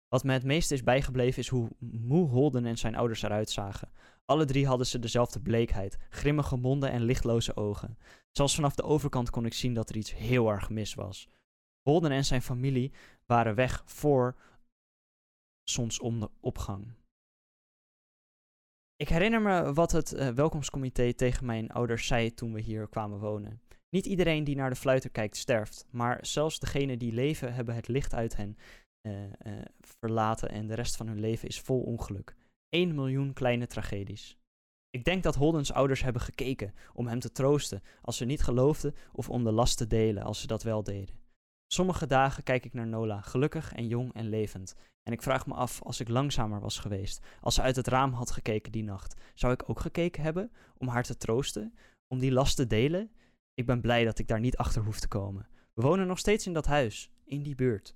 [0.08, 3.92] Wat me het meest is bijgebleven is hoe moe Holden en zijn ouders eruit zagen.
[4.26, 7.98] Alle drie hadden ze dezelfde bleekheid, grimmige monden en lichtloze ogen.
[8.32, 11.30] Zelfs vanaf de overkant kon ik zien dat er iets heel erg mis was.
[11.82, 12.94] Holden en zijn familie
[13.26, 14.36] waren weg voor
[15.64, 16.94] zonsopgang.
[18.96, 23.20] Ik herinner me wat het uh, welkomstcomité tegen mijn ouders zei toen we hier kwamen
[23.20, 23.62] wonen.
[23.90, 27.88] Niet iedereen die naar de fluiter kijkt sterft, maar zelfs degenen die leven hebben het
[27.88, 28.58] licht uit hen
[29.02, 32.36] eh, eh, verlaten en de rest van hun leven is vol ongeluk.
[32.70, 34.38] 1 miljoen kleine tragedies.
[34.90, 38.96] Ik denk dat Holden's ouders hebben gekeken om hem te troosten als ze niet geloofden
[39.12, 41.16] of om de last te delen als ze dat wel deden.
[41.74, 44.76] Sommige dagen kijk ik naar Nola, gelukkig en jong en levend.
[45.04, 48.14] En ik vraag me af, als ik langzamer was geweest, als ze uit het raam
[48.14, 51.74] had gekeken die nacht, zou ik ook gekeken hebben om haar te troosten,
[52.08, 53.12] om die last te delen?
[53.60, 55.48] Ik ben blij dat ik daar niet achter hoef te komen.
[55.74, 57.96] We wonen nog steeds in dat huis, in die buurt.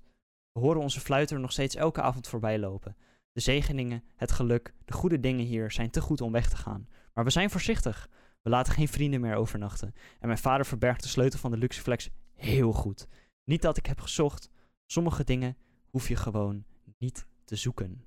[0.52, 2.96] We horen onze fluiter nog steeds elke avond voorbij lopen.
[3.32, 6.88] De zegeningen, het geluk, de goede dingen hier zijn te goed om weg te gaan.
[7.14, 8.08] Maar we zijn voorzichtig.
[8.42, 9.94] We laten geen vrienden meer overnachten.
[10.20, 13.08] En mijn vader verbergt de sleutel van de Luxeflex heel goed.
[13.44, 14.50] Niet dat ik heb gezocht.
[14.86, 15.56] Sommige dingen
[15.90, 16.64] hoef je gewoon
[16.98, 18.04] niet te zoeken.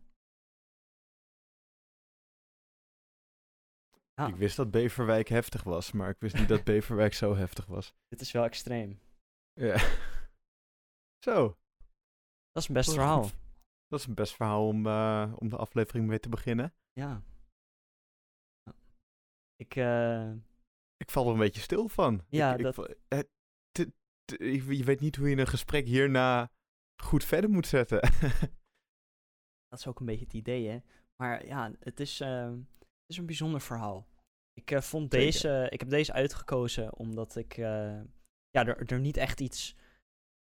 [4.18, 4.28] Ja.
[4.28, 7.94] Ik wist dat Beverwijk heftig was, maar ik wist niet dat Beverwijk zo heftig was.
[8.08, 9.00] Dit is wel extreem.
[9.54, 9.78] Ja.
[11.26, 11.58] Zo,
[12.52, 13.22] Dat is een best Dat verhaal.
[13.88, 16.74] dat is een best verhaal om, eh, om de aflevering mee te beginnen.
[16.94, 17.22] Ja.
[19.56, 20.32] Ik, eh,
[20.98, 22.26] Ik val er een beetje stil van.
[22.30, 23.20] Ja, ik, ik dat- eh,
[23.72, 23.94] te-
[24.76, 26.52] je weet niet hoe je een gesprek hierna
[27.04, 28.00] goed verder moet zetten.
[29.70, 30.80] dat is ook een beetje het idee, hè.
[31.16, 34.08] Maar ja, het is, eh, het is een bijzonder verhaal.
[34.54, 35.26] Ik, eh, vond Zeker.
[35.32, 38.00] deze, ik heb deze uitgekozen omdat ik, eh,
[38.50, 39.76] ja, er, er niet echt iets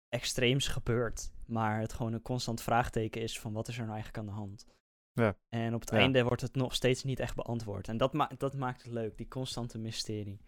[0.10, 1.32] extreems gebeurt.
[1.46, 4.40] Maar het gewoon een constant vraagteken is van wat is er nou eigenlijk aan de
[4.40, 4.68] hand.
[5.14, 5.38] Ja.
[5.50, 5.98] En op het Ja.
[5.98, 7.88] einde wordt het nog steeds niet echt beantwoord.
[7.88, 10.42] En dat, ma dat maakt het leuk, die constante mysterie.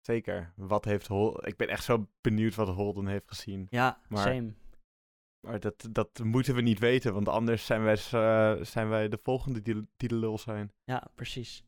[0.00, 0.52] Zeker.
[0.56, 3.66] Wat heeft Hol ik ben echt zo benieuwd wat Holden heeft gezien.
[3.70, 4.54] Ja, Maar- same.
[5.46, 9.18] Maar dat, dat moeten we niet weten, want anders zijn wij, eh, zijn wij de
[9.22, 10.72] volgende die, die de lul zijn.
[10.84, 11.64] Ja, precies.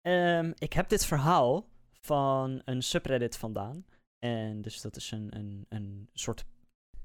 [0.00, 1.68] Ehm, ik heb dit verhaal
[2.00, 3.84] van een subreddit vandaan.
[4.18, 6.44] En dus dat is een, een, een soort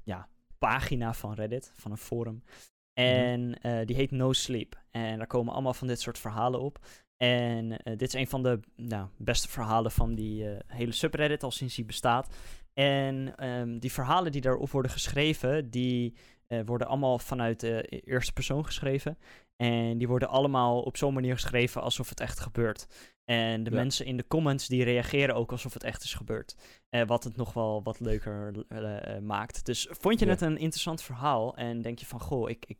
[0.02, 2.44] ja, pagina van Reddit, van een forum.
[2.92, 4.82] En eh, die heet No Sleep.
[4.90, 6.78] En daar komen allemaal van dit soort verhalen op.
[7.16, 11.50] En eh, dit is een van de nou, beste verhalen van die hele subreddit al
[11.50, 12.34] sinds die bestaat.
[12.78, 16.14] En ehm, die verhalen die daarop worden geschreven, die
[16.46, 19.18] eh, worden allemaal vanuit de eerste persoon geschreven.
[19.56, 23.12] En die worden allemaal op zo'n manier geschreven alsof het echt gebeurt.
[23.24, 23.76] En de Ja.
[23.76, 26.56] mensen in de comments die reageren ook alsof het echt is gebeurd.
[26.88, 29.64] Eh, wat het nog wel wat leuker eh, maakt.
[29.66, 30.30] Dus vond je Ja.
[30.30, 31.56] het een interessant verhaal?
[31.56, 32.78] En denk je van, goh, ik, ik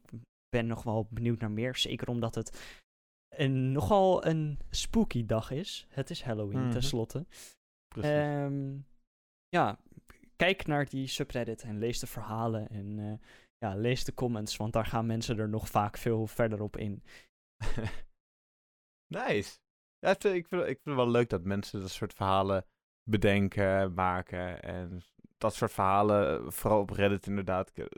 [0.49, 1.77] ben nog wel benieuwd naar meer.
[1.77, 2.77] Zeker omdat het
[3.29, 5.87] een, nogal een spooky dag is.
[5.89, 6.71] Het is Halloween, Mhm.
[6.71, 7.27] tenslotte.
[7.89, 8.11] Precies.
[8.11, 8.77] Ehm,
[9.55, 9.79] ja,
[10.37, 12.69] kijk naar die subreddit en lees de verhalen.
[12.69, 16.61] En eh, ja, lees de comments, want daar gaan mensen er nog vaak veel verder
[16.63, 17.03] op in.
[19.19, 19.59] nice.
[19.99, 22.67] Ja, het- ik, vind, ik vind het wel leuk dat mensen dat soort verhalen
[23.11, 24.63] bedenken, maken.
[24.63, 25.03] En
[25.39, 27.89] dat soort verhalen, eh, vooral op Reddit inderdaad, er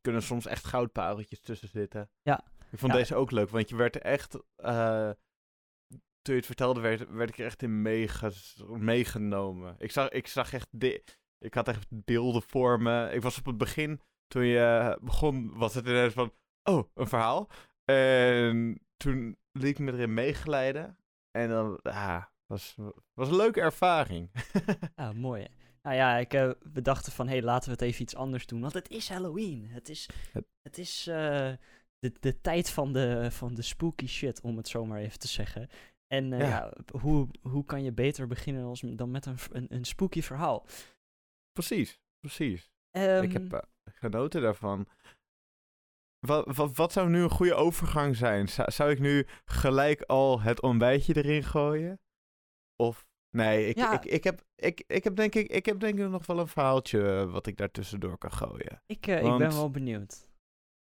[0.00, 2.10] kunnen soms echt goudpareltjes tussen zitten.
[2.22, 2.44] Ja.
[2.70, 2.98] Ik vond Ja.
[2.98, 4.38] deze ook leuk, want je werd er echt...
[4.56, 5.10] eh,
[6.24, 8.32] toen je het vertelde, werd, werd ik er echt in meege-
[8.66, 9.74] meegenomen.
[9.78, 10.68] Ik zag, ik zag echt...
[10.70, 11.02] di-
[11.38, 13.10] ik had echt beelden voor me.
[13.12, 16.32] Ik was op het begin, toen je begon, was het ineens van...
[16.62, 17.48] Oh, een verhaal.
[17.84, 20.96] En toen liet ik me erin meegeleiden.
[21.30, 22.74] En dan, ja, was,
[23.14, 24.30] was een leuke ervaring.
[24.96, 25.42] Ja, mooi.
[25.42, 25.48] hè?
[25.82, 28.46] Nou ja, ik, eh, we dachten van, hé, hey, laten we het even iets anders
[28.46, 28.60] doen.
[28.60, 29.66] Want het is Halloween.
[29.68, 30.08] Het is,
[30.62, 31.52] Het- is eh,
[31.98, 35.28] de, de tijd van de, van de spooky shit, om het zo maar even te
[35.28, 35.68] zeggen.
[36.06, 36.46] En eh, Ja.
[36.48, 36.72] ja.
[37.00, 40.66] hoe, hoe kan je beter beginnen als, dan met een, een, een spooky verhaal?
[41.52, 42.72] precies, precies.
[42.90, 44.88] Ehm, ik heb eh, genoten daarvan.
[46.26, 48.48] Wat, wat, wat zou nu een goede overgang zijn?
[48.48, 52.00] Zou, zou ik nu gelijk al het ontbijtje erin gooien?
[52.76, 53.92] Of nee, ik, Ja.
[53.92, 56.48] ik, ik, heb, ik, ik, heb denk ik, ik heb denk ik nog wel een
[56.48, 58.82] verhaaltje eh, wat ik daar tussendoor kan gooien.
[58.86, 60.26] ik, ik ben wel benieuwd.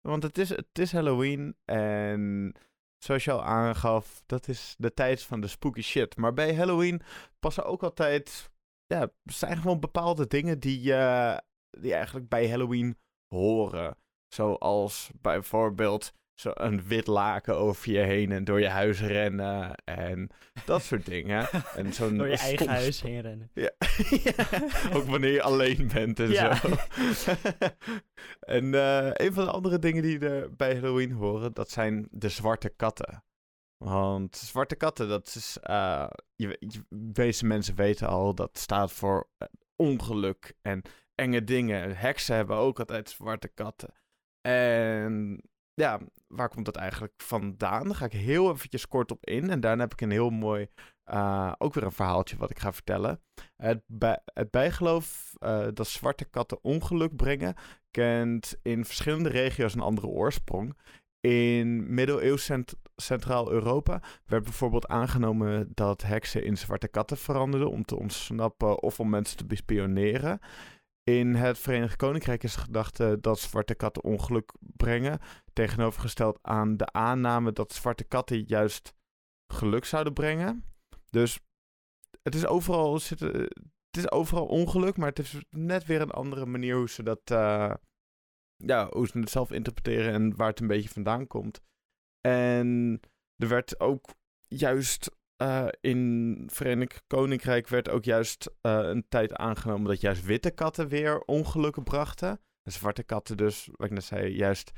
[0.01, 2.53] Want het is, het is Halloween en
[3.05, 6.17] zoals je al aangaf, dat is de tijd van de spooky shit.
[6.17, 7.03] Maar bij Halloween
[7.41, 8.51] passen ook altijd,
[8.87, 11.39] ja, zijn gewoon bepaalde dingen die, eh,
[11.71, 12.99] die eigenlijk bij Halloween
[13.35, 13.97] horen.
[14.29, 20.31] Zoals bijvoorbeeld zo'n wit laken over je heen en door je huis rennen en
[20.65, 21.49] dat soort dingen.
[21.77, 23.51] En zo'n Door je eigen stom- huis heen rennen.
[23.55, 23.71] ja.
[24.25, 24.33] Ja,
[24.93, 26.55] ook wanneer je alleen bent en Ja.
[26.55, 26.69] zo.
[28.41, 32.29] en eh, een van de andere dingen die er bij Halloween horen, dat zijn de
[32.29, 33.25] zwarte katten.
[33.85, 35.59] Want zwarte katten, dat is...
[35.63, 40.83] eh je, je, mensen weten al, dat staat voor eh, ongeluk en
[41.15, 41.97] enge dingen.
[41.97, 43.95] Heksen hebben ook altijd zwarte katten.
[44.41, 45.43] En
[45.75, 47.85] ja, waar komt dat eigenlijk vandaan?
[47.85, 49.51] Daar ga ik heel eventjes kort op in.
[49.51, 50.69] En daarna heb ik een heel mooi,
[51.07, 53.21] uh, ook weer een verhaaltje wat ik ga vertellen.
[53.57, 57.55] Het, bij, het bijgeloof uh, dat zwarte katten ongeluk brengen,
[57.91, 60.77] kent in verschillende regio's een andere oorsprong.
[61.21, 67.99] In middeleeuws cent Centraal-Europa werd bijvoorbeeld aangenomen dat heksen in zwarte katten veranderden om te
[67.99, 70.39] ontsnappen of om mensen te bespioneren.
[71.05, 75.19] In het Verenigd Koninkrijk is de gedachte dat zwarte katten ongeluk brengen,
[75.53, 78.95] tegenovergesteld aan de aanname dat zwarte katten juist
[79.53, 80.65] geluk zouden brengen.
[81.11, 81.41] Dus
[82.23, 86.77] het is overal, het is overal ongeluk, maar het is net weer een andere manier
[86.77, 87.75] hoe ze dat, uh,
[88.57, 91.61] ja, hoe ze het zelf interpreteren en waar het een beetje vandaan komt.
[92.21, 93.01] En
[93.37, 94.09] er werd ook
[94.49, 95.11] juist
[95.43, 101.21] uh, in Verenigd Koninkrijk werd ook juist een tijd aangenomen dat juist witte katten weer
[101.21, 102.41] ongelukken brachten.
[102.63, 104.71] De zwarte katten dus, wat ik net zei, juist,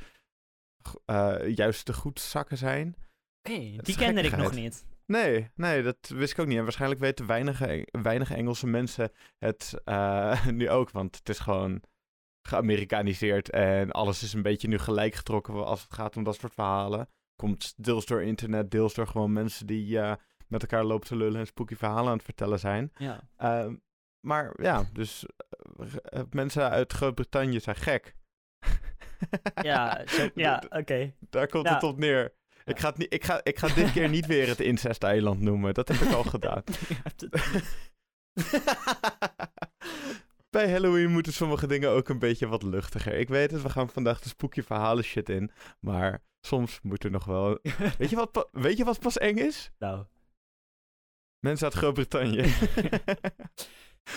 [1.06, 2.96] uh, juist de goed zakken zijn.
[3.42, 4.86] Oké, die kende ik nog niet.
[5.06, 6.56] Nee, nee, dat wist ik ook niet.
[6.56, 9.74] En waarschijnlijk weten weinige, weinige Engelse mensen het
[10.50, 11.82] nu ook, want het is gewoon
[12.48, 16.54] geamerikaniseerd en alles is een beetje nu gelijk getrokken als het gaat om dat soort
[16.54, 17.08] verhalen.
[17.36, 20.00] Komt deels door internet, deels door gewoon mensen die
[20.48, 22.92] met elkaar lopen te lullen en spooky verhalen aan het vertellen zijn.
[22.96, 23.28] Ja.
[23.38, 23.72] Uh,
[24.20, 25.26] maar ja, dus
[26.30, 28.14] mensen uit Groot-Brittannië zijn gek.
[29.62, 31.14] Ja, ja oké.
[31.30, 32.34] Daar komt het op neer.
[32.64, 35.74] Ik ga, het niet, ik, ga, ik ga dit keer niet weer het incest-eiland noemen.
[35.74, 36.62] Dat heb ik al gedaan.
[40.50, 43.14] Bij Halloween moeten sommige dingen ook een beetje wat luchtiger.
[43.14, 45.50] Ik weet het, we gaan vandaag de spooky verhalen shit in.
[45.80, 47.58] Maar soms moet er nog wel...
[47.98, 49.70] weet, je wat, weet je wat pas eng is?
[49.78, 50.04] Nou.
[51.38, 52.44] Mensen uit Groot-Brittannië.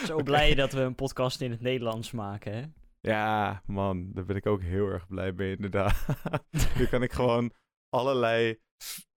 [0.05, 2.63] Zo blij dat we een podcast in het Nederlands maken, hè?
[3.07, 6.05] Ja, man, daar ben ik ook heel erg blij mee, inderdaad.
[6.77, 7.53] nu kan ik gewoon
[7.89, 8.59] allerlei...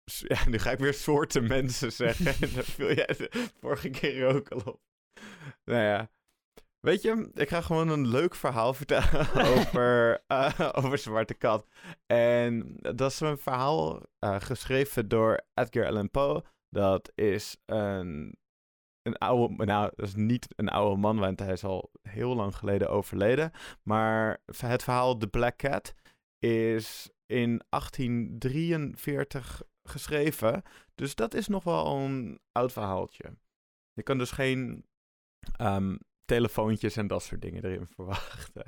[0.05, 2.55] Ja, nu ga ik weer soorten mensen zeggen.
[2.55, 4.81] Daar viel jij de vorige keer ook al op.
[5.65, 6.11] Nou ja.
[6.81, 11.67] Weet je, ik ga gewoon een leuk verhaal vertellen over, uh, over Zwarte Kat.
[12.07, 16.45] En dat is een verhaal uh, geschreven door Edgar Allan Poe.
[16.71, 18.39] Dat is een,
[19.09, 22.57] een oude, nou, dat is niet een oude man, want hij is al heel lang
[22.57, 23.51] geleden overleden.
[23.83, 25.95] Maar het verhaal The Black Cat
[26.39, 30.63] is in 1843 geschreven.
[30.95, 33.37] Dus dat is nog wel een oud verhaaltje.
[33.93, 34.85] Je kan dus geen
[35.61, 38.65] um, telefoontjes en dat soort dingen erin verwachten.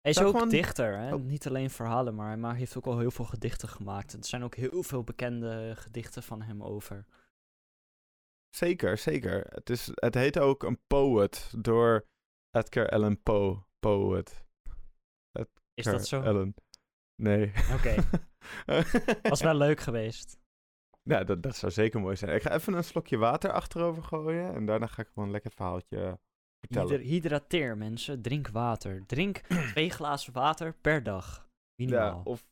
[0.00, 0.48] Hij is ook gewoon...
[0.48, 1.14] dichter, hè?
[1.14, 1.22] Oh.
[1.22, 4.12] niet alleen verhalen, maar hij heeft ook al heel veel gedichten gemaakt.
[4.12, 7.04] Er zijn ook heel veel bekende gedichten van hem over.
[8.56, 9.46] Zeker, zeker.
[9.48, 12.06] Het, is, het heet ook een poet door
[12.50, 13.62] Edgar Allan Poe.
[13.78, 14.44] Poet.
[15.32, 16.20] Edgar is dat zo?
[16.20, 16.54] Allan.
[17.22, 17.52] Nee.
[17.72, 17.94] Oké.
[19.28, 20.38] Was wel leuk geweest.
[21.02, 22.34] Ja, dat, dat zou zeker mooi zijn.
[22.34, 25.58] Ik ga even een slokje water achterover gooien en daarna ga ik gewoon lekker het
[25.58, 26.18] verhaaltje
[26.60, 27.00] vertellen.
[27.00, 29.06] hydrateer mensen, drink water.
[29.06, 29.36] Drink
[29.72, 31.48] twee glazen water per dag.
[31.74, 32.16] Minimaal.
[32.16, 32.46] Ja, of,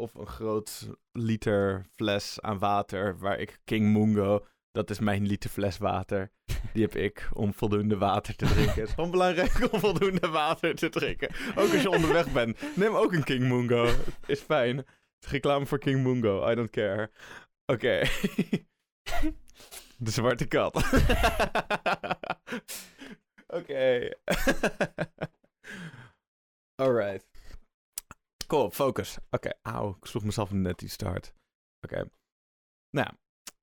[0.00, 5.50] of een groot liter fles aan water waar ik King Mungo, dat is mijn liter
[5.50, 6.30] fles water.
[6.72, 8.74] Die heb ik om voldoende water te drinken.
[8.74, 11.34] Het is gewoon belangrijk om voldoende water te drinken.
[11.54, 12.76] Ook als je onderweg bent.
[12.76, 13.88] Neem ook een King Mungo.
[14.26, 14.86] Is fijn.
[15.28, 16.50] Reclame voor King Mungo.
[16.50, 17.10] I don't care.
[17.66, 18.02] Oké.
[19.98, 20.76] De zwarte kat.
[23.58, 24.10] Oké.
[26.74, 27.26] Alright.
[28.46, 29.16] Cool, focus.
[29.30, 29.54] Oké, okay.
[29.62, 31.34] auw, ik sloeg mezelf net iets te hard.
[31.80, 32.08] Oké.
[32.90, 33.08] Nou,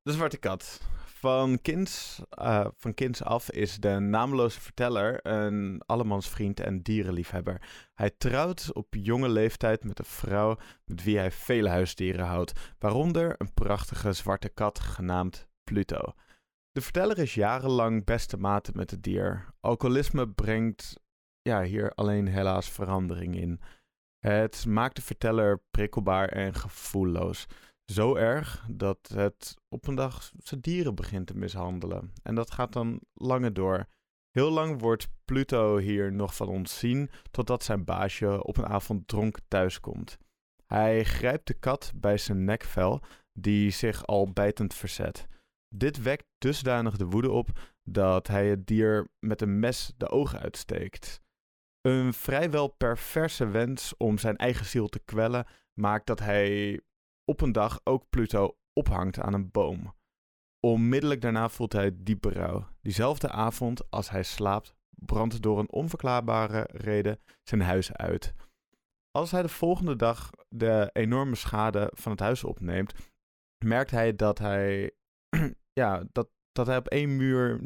[0.01, 0.81] de zwarte kat.
[1.21, 7.61] Van kinds, uh, van kinds af is de nameloze verteller een allemansvriend en dierenliefhebber.
[7.93, 13.35] Hij trouwt op jonge leeftijd met een vrouw met wie hij vele huisdieren houdt, waaronder
[13.37, 16.13] een prachtige zwarte kat genaamd Pluto.
[16.71, 19.45] De verteller is jarenlang beste maten met het dier.
[19.59, 20.99] Alcoholisme brengt
[21.41, 23.61] ja, hier alleen helaas verandering in.
[24.19, 27.47] Het maakt de verteller prikkelbaar en gevoelloos.
[27.91, 32.13] Zo erg dat het op een dag zijn dieren begint te mishandelen.
[32.23, 33.85] En dat gaat dan langer door.
[34.29, 39.07] Heel lang wordt Pluto hier nog van ons zien, totdat zijn baasje op een avond
[39.07, 40.17] dronken thuiskomt.
[40.65, 43.01] Hij grijpt de kat bij zijn nekvel,
[43.33, 45.27] die zich al bijtend verzet.
[45.75, 47.49] Dit wekt dusdanig de woede op
[47.83, 51.21] dat hij het dier met een mes de ogen uitsteekt.
[51.81, 56.81] Een vrijwel perverse wens om zijn eigen ziel te kwellen maakt dat hij
[57.31, 59.93] op een dag ook Pluto ophangt aan een boom.
[60.59, 62.67] Onmiddellijk daarna voelt hij diepe rouw.
[62.81, 68.33] Diezelfde avond, als hij slaapt, brandt door een onverklaarbare reden zijn huis uit.
[69.11, 72.93] als hij de volgende dag de enorme schade van het huis opneemt,
[73.65, 74.91] merkt hij dat hij,
[75.81, 77.61] ja, dat, dat hij op één muur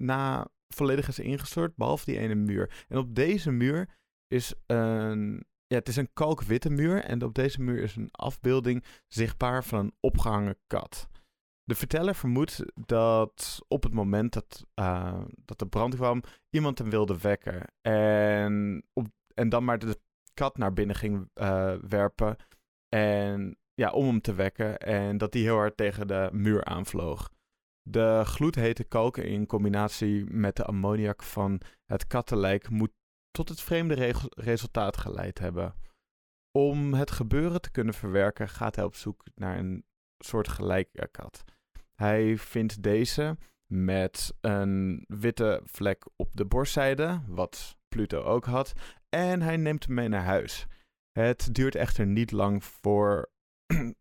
[0.00, 2.84] na volledig is ingestort, behalve die ene muur.
[2.88, 7.60] En op deze muur is een, ja, het is een kalkwitte muur en op deze
[7.60, 11.08] muur is een afbeelding zichtbaar van een opgehangen kat.
[11.64, 16.90] De verteller vermoedt dat op het moment dat, eh, dat de brand kwam, iemand hem
[16.90, 17.62] wilde wekken.
[17.80, 20.00] En, op, en dan maar de
[20.34, 22.36] kat naar binnen ging eh, werpen.
[22.88, 24.78] En ja, om hem te wekken.
[24.78, 27.30] En dat die heel hard tegen de muur aanvloog.
[27.82, 32.92] De gloedhete kalk in combinatie met de ammoniak van het kattenlijk moet
[33.34, 35.74] tot het vreemde resultaat geleid hebben.
[36.58, 39.84] Om het gebeuren te kunnen verwerken gaat hij op zoek naar een
[40.18, 41.44] soort gelijke kat.
[41.94, 48.72] Hij vindt deze met een witte vlek op de borstzijde, wat Pluto ook had,
[49.08, 50.66] en hij neemt hem mee naar huis.
[51.12, 53.30] Het duurt echter niet lang voor,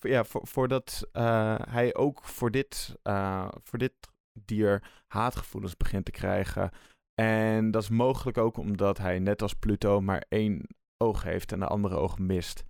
[0.00, 3.92] ja, voor, voordat eh, hij ook voor dit, eh, voor dit
[4.32, 6.70] dier haatgevoelens begint te krijgen.
[7.14, 11.58] En dat is mogelijk ook omdat hij, net als Pluto, maar één oog heeft en
[11.58, 12.64] de andere oog mist.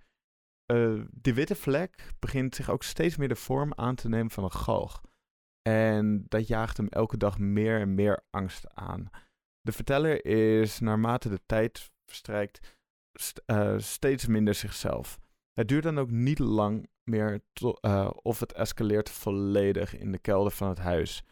[0.65, 4.43] Eh, die witte vlek begint zich ook steeds meer de vorm aan te nemen van
[4.43, 5.01] een galg.
[5.61, 9.09] En dat jaagt hem elke dag meer en meer angst aan.
[9.61, 12.77] De verteller is naarmate de tijd verstrijkt
[13.13, 15.19] st- eh, steeds minder zichzelf.
[15.53, 17.41] Het duurt dan ook niet lang meer
[17.81, 21.23] eh, of het escaleert volledig in de kelder van het huis.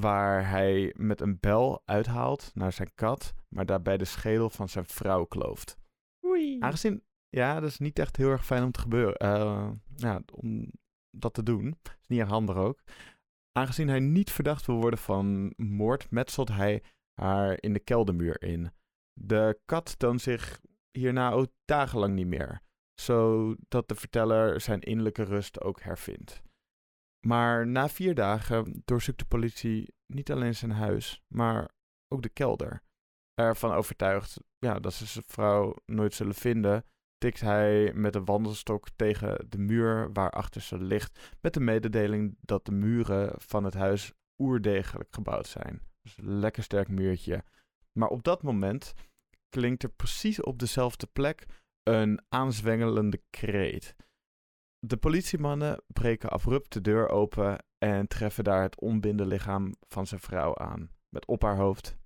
[0.00, 4.86] Waar hij met een bel uithaalt naar zijn kat, maar daarbij de schedel van zijn
[4.86, 5.76] vrouw klooft.
[6.24, 6.56] Oei.
[6.60, 9.16] Aangezien, ja, dat is niet echt heel erg fijn om te gebeuren.
[9.16, 10.70] eh, ja, om
[11.10, 11.78] dat te doen.
[12.00, 12.82] is niet erg handig ook.
[13.52, 16.82] Aangezien hij niet verdacht wil worden van moord, metselt hij
[17.20, 18.70] haar in de keldermuur in.
[19.12, 22.60] De kat toont zich hierna ook dagenlang niet meer,
[22.94, 26.42] zodat de verteller zijn innerlijke rust ook hervindt.
[27.26, 31.70] Maar na vier dagen doorzoekt de politie niet alleen zijn huis, maar
[32.08, 32.82] ook de kelder.
[33.34, 36.84] Ervan overtuigd ja, dat ze zijn vrouw nooit zullen vinden,
[37.18, 42.64] tikt hij met een wandelstok tegen de muur waarachter ze ligt, met de mededeling dat
[42.64, 44.12] de muren van het huis
[44.42, 45.82] oerdegelijk gebouwd zijn.
[46.02, 47.44] Dus een lekker sterk muurtje.
[47.92, 48.92] Maar op dat moment
[49.48, 51.46] klinkt er precies op dezelfde plek
[51.82, 53.96] een aanzwengelende kreet.
[54.78, 60.20] De politiemannen breken abrupt de deur open en treffen daar het onbinde lichaam van zijn
[60.20, 60.90] vrouw aan.
[61.08, 61.96] Met op haar hoofd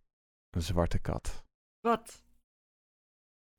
[0.51, 1.45] een zwarte kat.
[1.81, 2.25] Wat?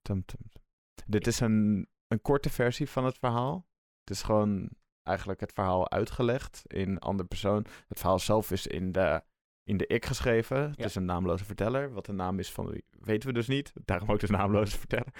[0.02, 0.62] Tum, tum, tum.
[1.08, 3.67] Dit is een, een korte versie van het verhaal.
[4.00, 4.69] Het is gewoon
[5.04, 7.65] eigenlijk het verhaal uitgelegd in andere persoon.
[7.88, 9.24] Het verhaal zelf is in de,
[9.63, 10.69] in de ik geschreven.
[10.69, 11.93] Het is een naamloze verteller.
[11.93, 13.74] Wat de naam is van wie weten we dus niet.
[13.86, 15.13] Daarom ook de naamloze verteller.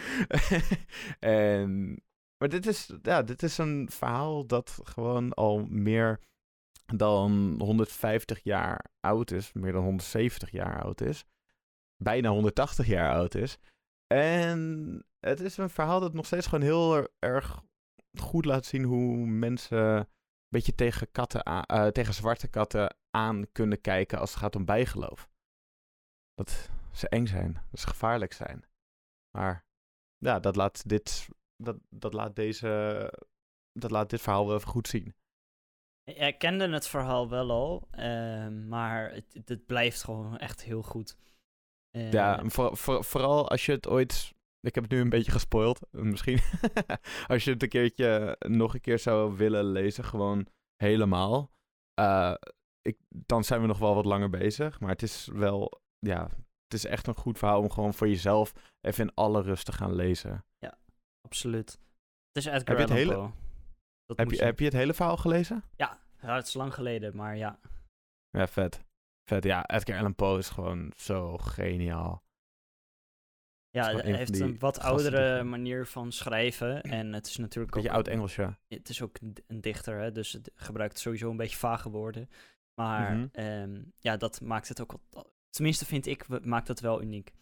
[1.20, 2.02] en,
[2.42, 6.20] maar dit is, ja, dit is een verhaal dat gewoon al meer
[6.86, 9.54] dan 150 jaar oud is.
[9.54, 11.26] Meer dan 170 jaar oud is.
[12.04, 13.58] Bijna 180 jaar oud is.
[14.08, 17.64] En het is een verhaal dat nog steeds gewoon heel erg
[18.20, 20.08] goed laat zien hoe mensen een
[20.48, 25.30] beetje tegen, katten eh, tegen zwarte katten aan kunnen kijken als het gaat om bijgeloof.
[26.34, 28.66] Dat ze eng zijn, dat ze gevaarlijk zijn.
[29.38, 29.66] Maar
[30.18, 31.28] ja, dat laat dit,
[31.64, 33.14] dat, dat laat deze,
[33.80, 35.16] dat laat dit verhaal wel even goed zien.
[36.04, 41.18] Ik kende het verhaal wel al, ehm, maar het, het blijft gewoon echt heel goed.
[41.92, 44.34] Eh, Ja, voor- vooral als je het ooit.
[44.60, 45.80] Ik heb het nu een beetje gespoild.
[46.12, 46.40] Misschien.
[47.28, 51.52] als je het een keertje nog een keer zou willen lezen, gewoon helemaal.
[51.94, 52.34] eh,
[52.82, 54.80] ik, dan zijn we nog wel wat langer bezig.
[54.80, 55.82] Maar het is wel.
[56.00, 56.24] Ja,
[56.64, 59.72] het is echt een goed verhaal om gewoon voor jezelf even in alle rust te
[59.72, 60.46] gaan lezen.
[61.22, 61.72] Absoluut.
[62.32, 63.32] Het is Edgar Heb je het Allan hele- Poe.
[64.06, 65.64] Dat Heb moet je, heb je het hele verhaal gelezen?
[65.76, 67.60] Ja, ja, het is lang geleden, maar ja.
[68.30, 68.84] Ja, vet.
[69.30, 69.66] Vet, ja.
[69.68, 72.24] Edgar Allan Poe is gewoon zo geniaal.
[73.70, 76.82] Ja, hij heeft een wat die oudere manier van schrijven.
[76.82, 77.96] En het is natuurlijk Beetje ook...
[77.96, 78.60] oud Engels, ja.
[78.68, 82.30] Het is ook een, dichter, hè, dus het gebruikt sowieso een beetje vage woorden.
[82.74, 83.28] Maar Mhm.
[83.32, 84.96] ehm, ja, dat maakt het ook...
[85.10, 87.34] wel- Tenminste vind ik, maakt het wel uniek.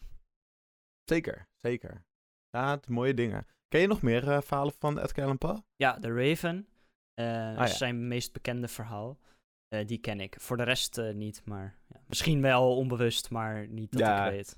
[1.03, 2.05] Zeker, zeker.
[2.49, 3.47] Ja, het mooie dingen.
[3.69, 5.63] Ken je nog meer eh, verhalen van Edgar Allan Poe?
[5.75, 6.67] Ja, The Raven
[7.13, 7.63] eh, ja.
[7.63, 9.19] is zijn meest bekende verhaal.
[9.67, 10.35] Eh, die ken ik.
[10.39, 14.55] Voor de rest niet, maar ja, misschien wel onbewust, maar niet dat Ja, ik weet.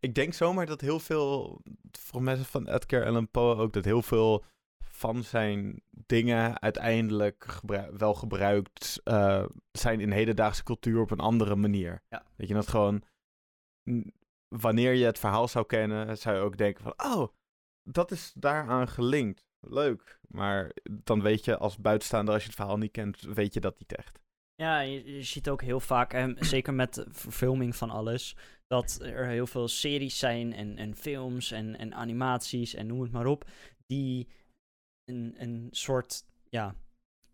[0.00, 1.60] Ik denk zomaar dat heel veel,
[1.90, 4.44] voor mensen van Edgar Allan Poe ook, dat heel veel
[4.84, 9.00] van zijn dingen uiteindelijk gebru- wel gebruikt
[9.72, 12.02] zijn in hedendaagse cultuur op een andere manier.
[12.36, 13.02] Weet je, dat gewoon,
[14.48, 17.28] wanneer je het verhaal zou kennen, zou je ook denken van, oh,
[17.82, 19.50] dat is daaraan gelinkt.
[19.60, 20.20] Leuk.
[20.28, 23.78] Maar dan weet je als buitenstaander, als je het verhaal niet kent, weet je dat
[23.78, 24.20] niet echt.
[24.54, 28.98] Ja, je, je ziet ook heel vaak, en zeker met de verfilming van alles, dat
[29.02, 33.26] er heel veel series zijn en, en films en, en animaties en noem het maar
[33.26, 33.44] op,
[33.86, 34.28] die
[35.04, 36.74] een, een soort, ja,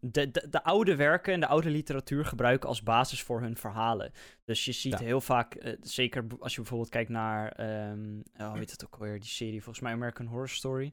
[0.01, 4.13] de, de, de oude werken en de oude literatuur gebruiken als basis voor hun verhalen.
[4.45, 5.05] Dus je ziet Ja.
[5.05, 8.95] heel vaak, eh, zeker als je bijvoorbeeld kijkt naar, ehm oh, hoe heet het ook
[8.95, 10.93] alweer, die serie, volgens mij American Horror Story.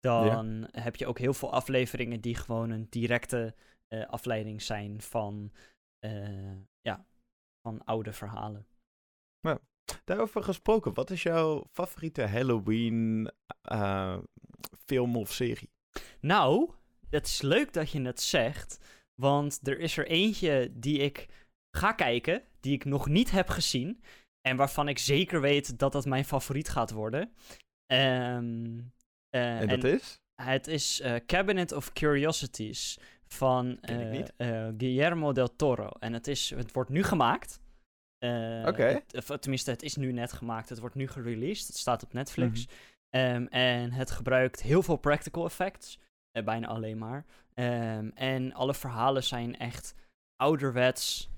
[0.00, 3.54] Dan heb je ook heel veel afleveringen die gewoon een directe
[3.88, 5.52] eh, afleiding zijn van,
[5.98, 7.06] eh, ja,
[7.62, 8.66] van oude verhalen.
[10.04, 13.30] Daarover gesproken, wat is jouw favoriete Halloween
[14.84, 15.70] film of serie?
[16.20, 16.70] Nou,
[17.10, 18.78] het is leuk dat je het zegt,
[19.14, 21.26] want er is er eentje die ik
[21.70, 24.02] ga kijken, die ik nog niet heb gezien,
[24.40, 27.32] en waarvan ik zeker weet dat dat mijn favoriet gaat worden.
[27.86, 28.78] Ehm,
[29.28, 30.20] eh, En dat is?
[30.42, 34.24] Het is eh, Cabinet of Curiosities van eh,
[34.78, 35.88] Guillermo del Toro.
[35.88, 37.60] En het, is, het wordt nu gemaakt.
[38.64, 39.00] Oké.
[39.40, 40.68] tenminste, het is nu net gemaakt.
[40.68, 41.66] Het wordt nu gereleased.
[41.66, 42.66] Het staat op Netflix.
[42.66, 42.76] Mhm.
[43.10, 45.98] Ehm, en het gebruikt heel veel practical effects.
[46.32, 47.24] Eh, bijna alleen maar.
[47.54, 49.94] Ehm, en alle verhalen zijn echt
[50.36, 51.30] ouderwets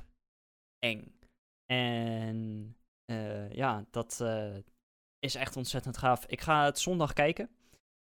[0.79, 1.19] eng.
[1.67, 4.57] En eh, ja, dat eh,
[5.19, 6.27] is echt ontzettend gaaf.
[6.27, 7.51] Ik ga het zondag kijken.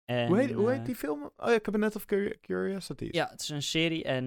[0.06, 1.32] En, hoe, heet, hoe heet die film?
[1.38, 3.12] Oh ja, Cabinet of Curi- Curiosities.
[3.12, 4.26] ja, het is een serie en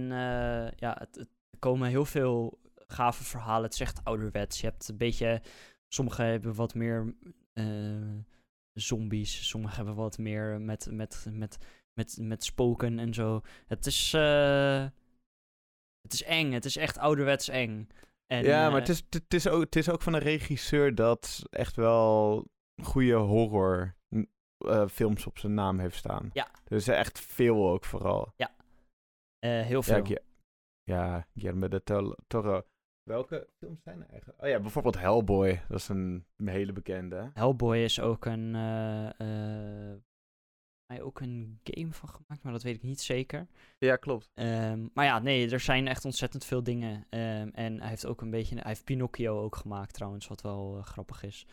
[0.77, 3.63] ja, het, het- er komen heel veel gave verhalen.
[3.65, 4.61] Het is echt ouderwets.
[4.61, 5.43] Je hebt een beetje...
[5.95, 7.15] Sommige hebben wat meer
[8.73, 9.49] zombies.
[9.49, 11.59] Sommige hebben wat meer met, met, met,
[11.99, 13.41] met, met spoken en zo.
[13.67, 14.13] Het is...
[14.15, 14.87] eh,
[16.01, 16.53] het is eng.
[16.53, 17.89] Het is echt ouderwets eng.
[18.27, 20.95] En, ja, eh, maar het is, het, is ook, het is ook van een regisseur
[20.95, 22.45] dat echt wel
[22.83, 26.31] goede horror n- eh, films op zijn naam heeft staan.
[26.33, 26.51] Ja.
[26.65, 28.33] Dus echt veel ook vooral.
[29.39, 30.07] eh, heel veel.
[30.07, 30.19] Ja,
[30.85, 31.83] ja Guillermo de
[32.27, 32.63] Toro.
[33.03, 34.43] Welke films zijn er eigenlijk?
[34.43, 35.63] Oh ja, bijvoorbeeld Hellboy.
[35.69, 37.31] Dat is een hele bekende.
[37.35, 38.55] Hellboy is ook een...
[38.55, 39.97] eh, eh,
[40.89, 43.47] hij ook een game van gemaakt, maar dat weet ik niet zeker.
[43.79, 44.31] Ja, klopt.
[44.35, 47.07] Ehm, maar ja, nee, er zijn echt ontzettend veel dingen.
[47.09, 48.55] Ehm, en hij heeft ook een beetje...
[48.55, 51.47] Hij heeft Pinocchio ook gemaakt trouwens, wat wel eh, grappig is.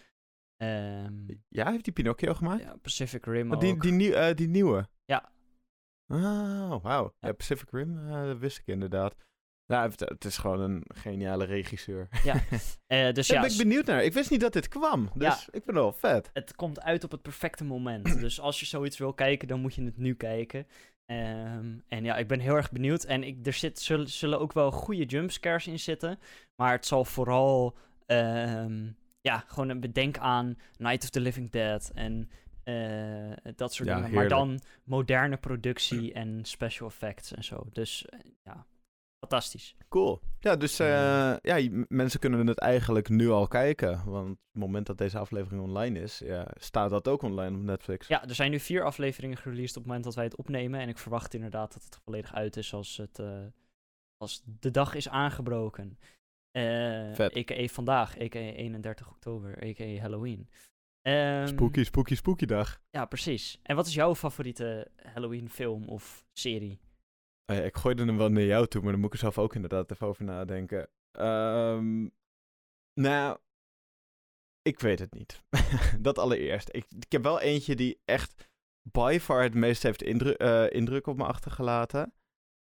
[0.55, 2.63] Ehm, Ja, heeft die Pinocchio gemaakt?
[2.63, 4.87] ja, Pacific Rim Oh, die, die, nieuw- eh, die nieuwe?
[5.05, 5.31] Ja.
[6.07, 7.03] Oh, wauw.
[7.19, 7.27] Ja.
[7.27, 7.33] Ja.
[7.33, 9.15] Pacific Rim, dat wist ik inderdaad.
[9.67, 12.07] Nou, het, het is gewoon een geniale regisseur.
[12.23, 12.33] Ja,
[12.87, 14.03] Eh, dus Daar ja, ben ik benieuwd naar.
[14.03, 15.09] Ik wist niet dat dit kwam.
[15.13, 15.33] Dus Ja.
[15.33, 16.29] ik vind het wel vet.
[16.33, 18.05] het komt uit op het perfecte moment.
[18.19, 20.67] dus als je zoiets wil kijken, dan moet je het nu kijken.
[21.05, 23.03] Ehm, en ja, ik ben heel erg benieuwd.
[23.03, 26.19] En ik, er zit, zullen, zullen ook wel goede jumpscares in zitten.
[26.55, 28.87] Maar het zal vooral, ehm,
[29.21, 32.29] ja, gewoon een bedenk aan Night of the Living Dead en
[32.63, 34.13] eh, dat soort Ja, dingen.
[34.13, 37.67] Maar dan moderne productie en special effects en zo.
[37.71, 38.65] Dus eh, ja,
[39.19, 39.75] fantastisch.
[39.89, 40.21] Cool.
[40.39, 44.03] Ja, dus eh, ja, m- mensen kunnen het eigenlijk nu al kijken.
[44.05, 47.63] Want op het moment dat deze aflevering online is, ja, staat dat ook online op
[47.63, 48.07] Netflix.
[48.07, 50.79] Ja, er zijn nu vier afleveringen gereleased op het moment dat wij het opnemen.
[50.79, 53.45] En ik verwacht inderdaad dat het volledig uit is als, het, eh,
[54.17, 55.99] als de dag is aangebroken.
[56.51, 57.19] Eh.
[57.19, 57.67] A.k.a.
[57.67, 58.39] vandaag, a.k.a.
[58.39, 59.99] 31 oktober, a.k.a.
[60.01, 60.49] Halloween.
[61.01, 62.81] Ehm, Spooky, spooky, spooky dag.
[62.89, 63.59] Ja, precies.
[63.63, 66.79] En wat is jouw favoriete Halloween film of serie?
[67.45, 69.55] Oh ik gooide hem wel naar jou toe, maar dan moet ik er zelf ook
[69.55, 70.89] inderdaad even over nadenken.
[71.11, 72.07] Ehm,
[72.93, 73.37] nou,
[74.61, 75.43] ik weet het niet.
[75.99, 76.69] dat allereerst.
[76.71, 78.49] Ik, ik heb wel eentje die echt
[78.81, 82.13] by far het meest heeft eh, indruk op me achtergelaten.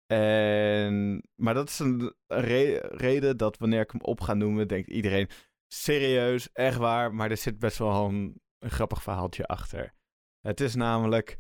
[0.07, 4.89] En, maar dat is een re- reden dat wanneer ik hem op ga noemen, denkt
[4.89, 5.29] iedereen
[5.69, 9.95] serieus, echt waar, maar er zit best wel een grappig verhaaltje achter.
[10.41, 11.39] Het is namelijk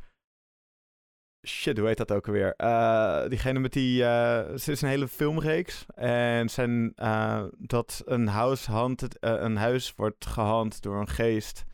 [1.44, 2.54] Shit, hoe heet dat ook alweer?
[2.56, 4.04] Eh, diegene met die...
[4.04, 5.86] eh het is een hele filmreeks.
[5.94, 11.64] En zijn, eh, dat een, house hand, een huis wordt gehand door een geest.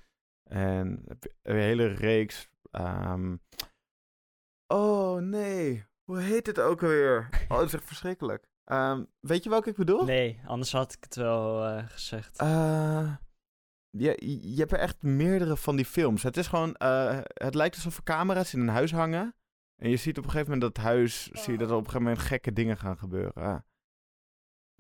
[0.45, 1.05] En
[1.43, 2.49] een hele reeks...
[2.71, 3.37] ehm,
[4.67, 5.85] Oh, nee.
[6.05, 7.29] Hoe heet het ook alweer?
[7.49, 8.49] Oh, dat is echt verschrikkelijk.
[8.65, 10.05] Ehm, weet je welke ik bedoel?
[10.05, 12.37] Nee, anders had ik het wel gezegd.
[13.91, 14.17] Je,
[14.55, 16.23] je hebt er echt meerdere van die films.
[16.23, 16.75] Het is gewoon,
[17.35, 19.35] het lijkt alsof er camera's in een huis hangen.
[19.81, 21.91] En je ziet op een gegeven moment dat huis, zie je dat er op een
[21.91, 23.35] gegeven moment gekke dingen gaan gebeuren.
[23.35, 23.59] Ah.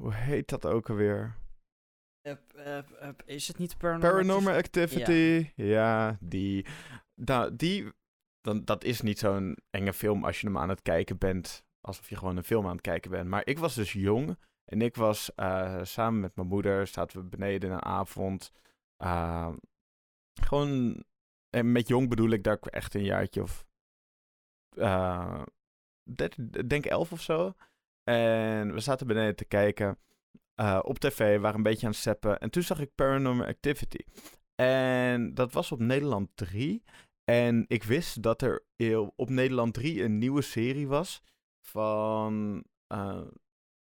[0.02, 1.36] Hoe heet dat ook alweer?
[2.20, 5.50] Eh, eh, eh, is het niet Paranormal, Paranormal Activity?
[5.54, 6.66] Ja, die.
[7.14, 7.92] Nou, die.
[8.40, 11.64] Dan, dat is niet zo'n enge film als je hem aan het kijken bent.
[11.80, 13.28] Alsof je gewoon een film aan het kijken bent.
[13.28, 14.36] Maar ik was dus jong.
[14.64, 16.86] En ik was eh, samen met mijn moeder.
[16.86, 18.52] Zaten we beneden in een avond.
[18.96, 19.52] ah,
[20.42, 21.04] gewoon
[21.50, 23.68] en met jong bedoel ik dat ik echt een jaartje of...
[26.14, 27.54] dertien- denk elf of zo.
[28.04, 29.98] En we zaten beneden te kijken
[30.54, 32.38] eh, op tv, waren een beetje aan het zeppen.
[32.38, 34.04] En toen zag ik Paranormal Activity.
[34.54, 36.82] En dat was op Nederland 3.
[37.24, 38.64] En ik wist dat er
[39.16, 41.22] op Nederland 3 een nieuwe serie was.
[41.66, 43.22] Van eh,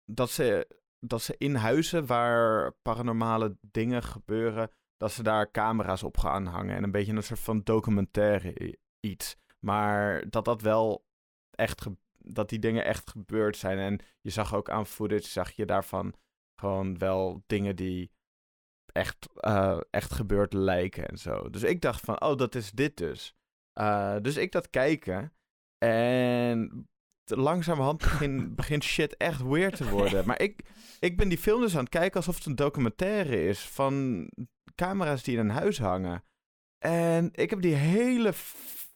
[0.05, 0.66] dat, ze,
[0.99, 4.70] dat ze in huizen waar paranormale dingen gebeuren.
[4.97, 6.76] Dat ze daar camera's op gaan hangen.
[6.76, 9.37] En een beetje een soort van documentaire iets.
[9.64, 11.06] Maar dat dat wel
[11.50, 11.86] echt.
[12.18, 13.78] Dat die dingen echt gebeurd zijn.
[13.78, 15.28] En je zag ook aan footage.
[15.28, 16.14] Zag je daarvan
[16.56, 18.10] gewoon wel dingen die
[18.86, 21.50] echt, eh, echt gebeurd lijken en zo.
[21.50, 23.36] Dus ik dacht van, oh, dat is dit dus.
[23.72, 25.32] Eh, dus ik dat kijken.
[25.78, 26.88] En
[27.24, 30.26] langzamerhand begin, begint shit echt weird te worden.
[30.26, 30.64] Maar ik,
[31.00, 34.26] ik ben die film dus aan het kijken alsof het een documentaire is van
[34.74, 36.24] camera's die in een huis hangen.
[36.78, 38.32] En ik heb die hele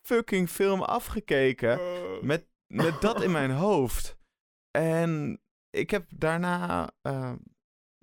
[0.06, 1.78] fucking film afgekeken
[2.26, 4.16] met, met dat in mijn hoofd.
[4.78, 5.40] En
[5.70, 6.90] ik heb daarna.
[7.02, 7.32] eh,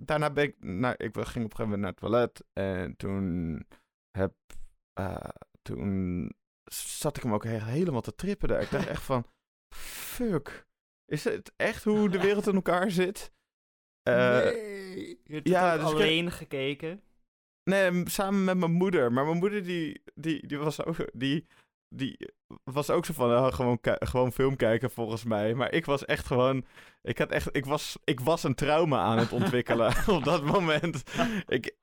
[0.01, 0.55] daarna ben ik.
[0.59, 2.43] Nou, ik ging op een gegeven moment naar het toilet.
[2.53, 3.57] En toen
[4.17, 4.33] heb.
[4.93, 5.29] eh,
[5.61, 6.31] toen
[6.71, 8.61] zat ik hem ook he- helemaal te trippen daar.
[8.61, 9.25] Ik dacht echt van.
[9.75, 10.67] Fuck.
[11.05, 13.31] Is het echt hoe de wereld in elkaar zit?
[14.01, 15.07] Eh, nee.
[15.23, 17.03] Je hebt ja, dus ik- alleen gekeken.
[17.69, 19.11] Nee, samen met mijn moeder.
[19.11, 21.47] Maar mijn moeder die, die, die, was, ook, die,
[21.95, 22.29] die
[22.63, 25.53] was ook zo van oh, gewoon, gewoon film kijken volgens mij.
[25.53, 26.65] Maar ik was echt gewoon.
[27.01, 31.03] Ik, had echt, ik, was, ik was een trauma aan het ontwikkelen op dat moment.
[31.47, 31.75] Ik,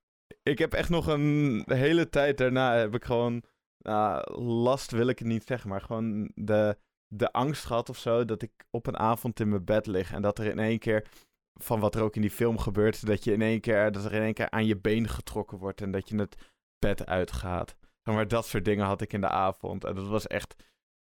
[0.43, 3.43] ik heb echt nog een hele tijd daarna heb ik gewoon.
[3.79, 8.25] nou, last wil ik het niet zeggen, maar gewoon de, de angst gehad of zo.
[8.25, 11.07] Dat ik op een avond in mijn bed lig en dat er in één keer
[11.55, 14.13] van wat er ook in die film gebeurt, dat je in één keer, dat er
[14.13, 16.37] in één keer aan je been getrokken wordt en dat je het
[16.79, 17.77] bed uitgaat.
[18.03, 19.85] Maar dat soort dingen had ik in de avond.
[19.85, 20.55] En dat was echt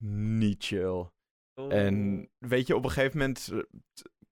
[0.03, 1.09] niet chill.
[1.53, 3.59] En weet je, op een gegeven moment eh,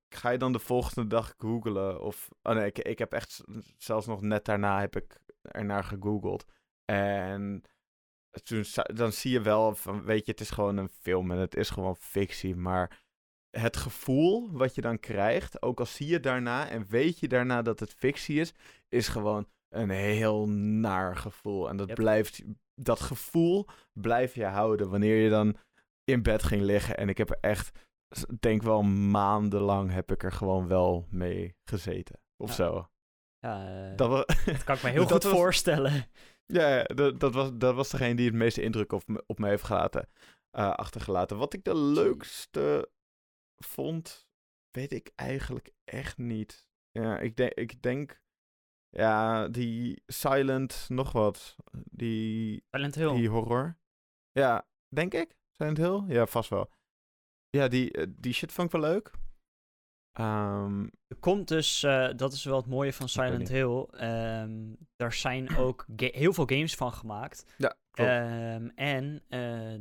[0.10, 3.44] ga je dan de volgende dag googlen of, oh nee, ik, ik heb echt
[3.78, 6.46] zelfs nog net daarna heb ik ernaar gegoogeld.
[6.86, 7.62] En
[8.44, 11.56] toen, dan zie je wel van, weet je, het is gewoon een film en het
[11.56, 13.06] is gewoon fictie, maar
[13.50, 17.62] het gevoel wat je dan krijgt, ook al zie je daarna en weet je daarna
[17.62, 18.54] dat het fictie is,
[18.90, 21.70] is gewoon een heel naar gevoel.
[21.70, 21.96] En dat Yep.
[21.98, 22.44] blijft,
[22.76, 25.58] dat gevoel blijf je houden wanneer je dan
[26.04, 26.98] in bed ging liggen.
[26.98, 27.72] En ik heb er echt,
[28.40, 32.20] denk wel maandenlang heb ik er gewoon wel mee gezeten.
[32.38, 32.56] Of Ja.
[32.56, 32.90] zo.
[33.40, 34.26] Ja, eh, Dat,
[34.64, 36.06] kan ik me heel goed was- voorstellen.
[36.46, 39.48] ja, dat, dat, was, dat was degene die het meeste indruk op me, op me
[39.48, 40.10] heeft gelaten,
[40.52, 41.38] eh, achtergelaten.
[41.38, 42.90] Wat ik de leukste
[43.64, 44.28] vond,
[44.72, 46.68] weet ik eigenlijk echt niet.
[46.92, 48.20] Ja, ik, denk ik denk,
[48.98, 51.56] ja, die Silent nog wat.
[51.92, 53.14] Die, Silent Hill.
[53.16, 53.78] die horror.
[54.32, 55.36] Ja, denk ik.
[55.52, 56.04] Silent Hill?
[56.08, 56.70] Ja, vast wel.
[57.50, 59.12] Ja, die, eh, die shit vond ik wel leuk.
[60.12, 63.50] Ehm, Er komt dus, eh, dat is wel het mooie van Silent.
[63.50, 63.86] Hill.
[63.92, 67.46] ehm er zijn ook heel veel games van gemaakt.
[67.58, 68.10] ja, klopt.
[68.10, 69.80] Ehm, en eh,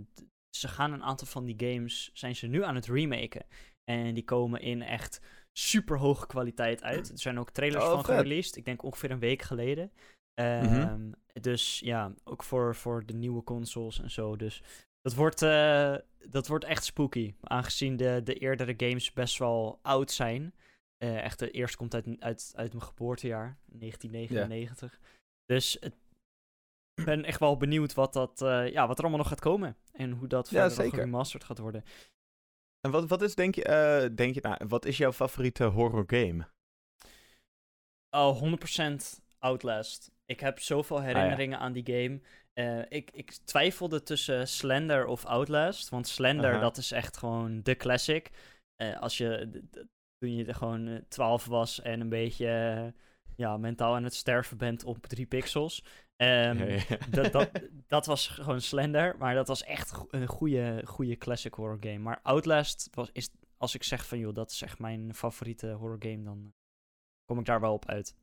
[0.51, 3.47] ze gaan een aantal van die games, zijn ze nu aan het remaken.
[3.85, 5.21] En die komen in echt
[5.59, 7.11] super hoge kwaliteit uit.
[7.11, 8.09] Er zijn ook trailers Oh, van vet.
[8.09, 8.17] Mhm.
[8.17, 8.57] gereleased.
[8.57, 9.93] Ik denk ongeveer een week geleden.
[10.35, 14.37] Ehm, Dus ja, ook voor, voor de nieuwe consoles en zo.
[14.37, 14.63] Dus
[15.01, 15.95] dat wordt, eh,
[16.29, 17.35] dat wordt echt spooky.
[17.43, 20.55] Aangezien de, de eerdere games best wel oud zijn.
[20.97, 25.01] Eh, echt, de eerste komt uit, uit, uit mijn geboortejaar, 1999.
[25.45, 29.41] Dus ik ben echt wel benieuwd wat, dat, eh, ja, wat er allemaal nog gaat
[29.41, 29.77] komen.
[29.93, 31.85] En hoe dat Ja, verder gaat worden.
[32.87, 36.05] En wat, wat is, denk je, eh, denk je nou, wat is jouw favoriete horror
[36.07, 36.47] game?
[38.11, 40.11] Oh, 100% Outlast.
[40.25, 42.21] Ik heb Ah, zoveel herinneringen aan die game.
[42.53, 45.89] Eh, ik, ik twijfelde tussen Slender of Outlast.
[45.89, 48.31] Want Slender, dat is echt gewoon de classic.
[48.77, 49.85] Eh, als je, d- d-
[50.19, 52.93] toen je er gewoon eh, 12 was en een beetje
[53.37, 55.85] ja, mentaal aan het sterven bent op 3 pixels.
[56.17, 56.99] Ehm, Ja, ja.
[57.11, 57.51] dat, dat,
[57.87, 61.99] dat was gewoon Slender, maar dat was echt een goede, goede classic horror game.
[61.99, 65.97] Maar Outlast was, is, als ik zeg van joh, dat is echt mijn favoriete horror
[65.99, 66.53] game, dan
[67.25, 68.15] kom ik daar wel op uit.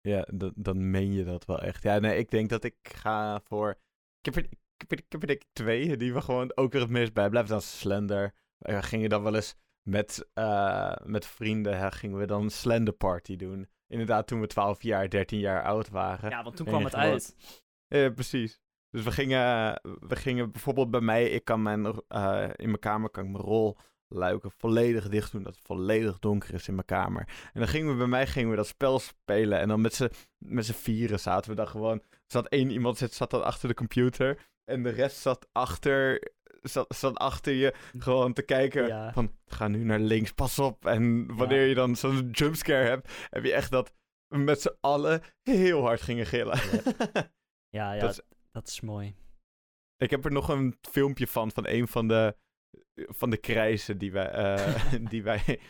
[0.00, 1.82] Ja, dan, dan meen je dat wel echt.
[1.82, 3.78] Ja, nee, ik denk dat ik ga voor...
[4.22, 7.52] Ik heb er, twee die we gewoon ook weer het meest bijblijven.
[7.52, 8.34] Dat is Slender.
[8.58, 13.36] We gingen dan wel eens met, eh, met vrienden, hè, gingen we dan Slender Party
[13.36, 13.68] doen.
[13.90, 16.30] Inderdaad, toen we 12 jaar, 13 jaar oud waren.
[16.30, 17.34] Ja, want toen En kwam het gewoon- uit.
[17.88, 18.60] Ja, precies.
[18.90, 23.10] Dus we gingen, we gingen bijvoorbeeld bij mij, ik kan mijn, eh, in mijn kamer
[23.10, 27.28] kan ik mijn rolluiken volledig dicht doen, dat het volledig donker is in mijn kamer.
[27.52, 30.10] En dan gingen we bij mij gingen we dat spel spelen en dan met z'n
[30.38, 33.68] met z'n vieren zaten we dan gewoon, er zat één iemand zat, zat dan achter
[33.68, 36.32] de computer En de rest zat achter,
[36.62, 39.12] zat, zat achter je gewoon te kijken Ja.
[39.12, 40.86] van ga nu naar links, pas op.
[40.86, 41.66] En wanneer Ja.
[41.68, 43.92] je dan zo'n jumpscare hebt, heb je echt dat
[44.28, 46.58] we met z'n allen heel hard gingen gillen.
[47.72, 48.20] Ja, ja, Dat is-
[48.52, 49.14] dat is mooi.
[49.96, 52.36] Ik heb er nog een filmpje van, van een van de,
[52.94, 55.60] van de krijzen die wij, eh, die wij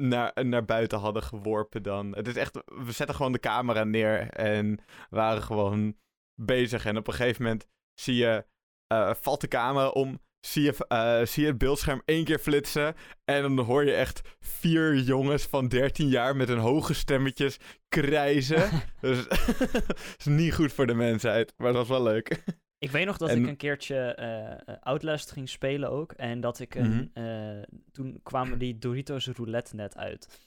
[0.00, 2.14] naar, naar buiten hadden geworpen dan.
[2.16, 4.78] Het is echt, we zetten gewoon de camera neer en
[5.10, 5.96] waren gewoon
[6.40, 6.84] bezig.
[6.86, 7.66] En op een gegeven moment
[8.00, 8.46] zie je,
[8.86, 12.94] eh, valt de camera om, zie je, eh, zie je het beeldscherm één keer flitsen.
[13.24, 17.56] En dan hoor je echt vier jongens van 13 jaar met hun hoge stemmetjes
[17.88, 18.70] krijzen.
[19.00, 19.26] dus
[20.18, 22.42] is niet goed voor de mensheid, maar dat was wel leuk.
[22.78, 26.12] Ik weet nog dat En- ik een keertje eh, Outlast ging spelen ook.
[26.12, 27.10] En dat ik een.
[27.14, 30.40] eh, toen kwamen die Doritos roulette net uit.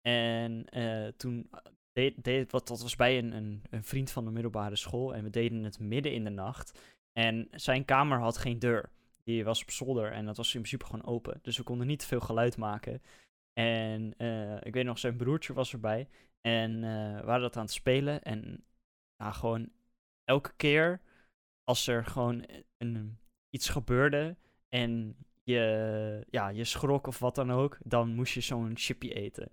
[0.00, 0.64] En
[1.16, 1.50] toen
[1.92, 5.14] deed, deed wat dat was bij een, een, een vriend van de middelbare school.
[5.14, 6.78] En we deden het midden in de nacht.
[7.12, 8.90] En zijn kamer had geen deur.
[9.22, 11.38] Die was op zolder en dat was in principe gewoon open.
[11.42, 13.02] Dus we konden niet veel geluid maken.
[13.52, 16.08] En eh, ik weet nog, zijn broertje was erbij.
[16.40, 18.22] En eh, we waren dat aan het spelen.
[18.22, 18.64] En
[19.16, 19.68] ja, gewoon
[20.24, 21.00] elke keer
[21.64, 22.46] als er gewoon
[22.78, 23.18] een,
[23.50, 24.36] iets gebeurde
[24.68, 29.52] en je, ja, je schrok of wat dan ook, dan moest je zo'n chippy eten.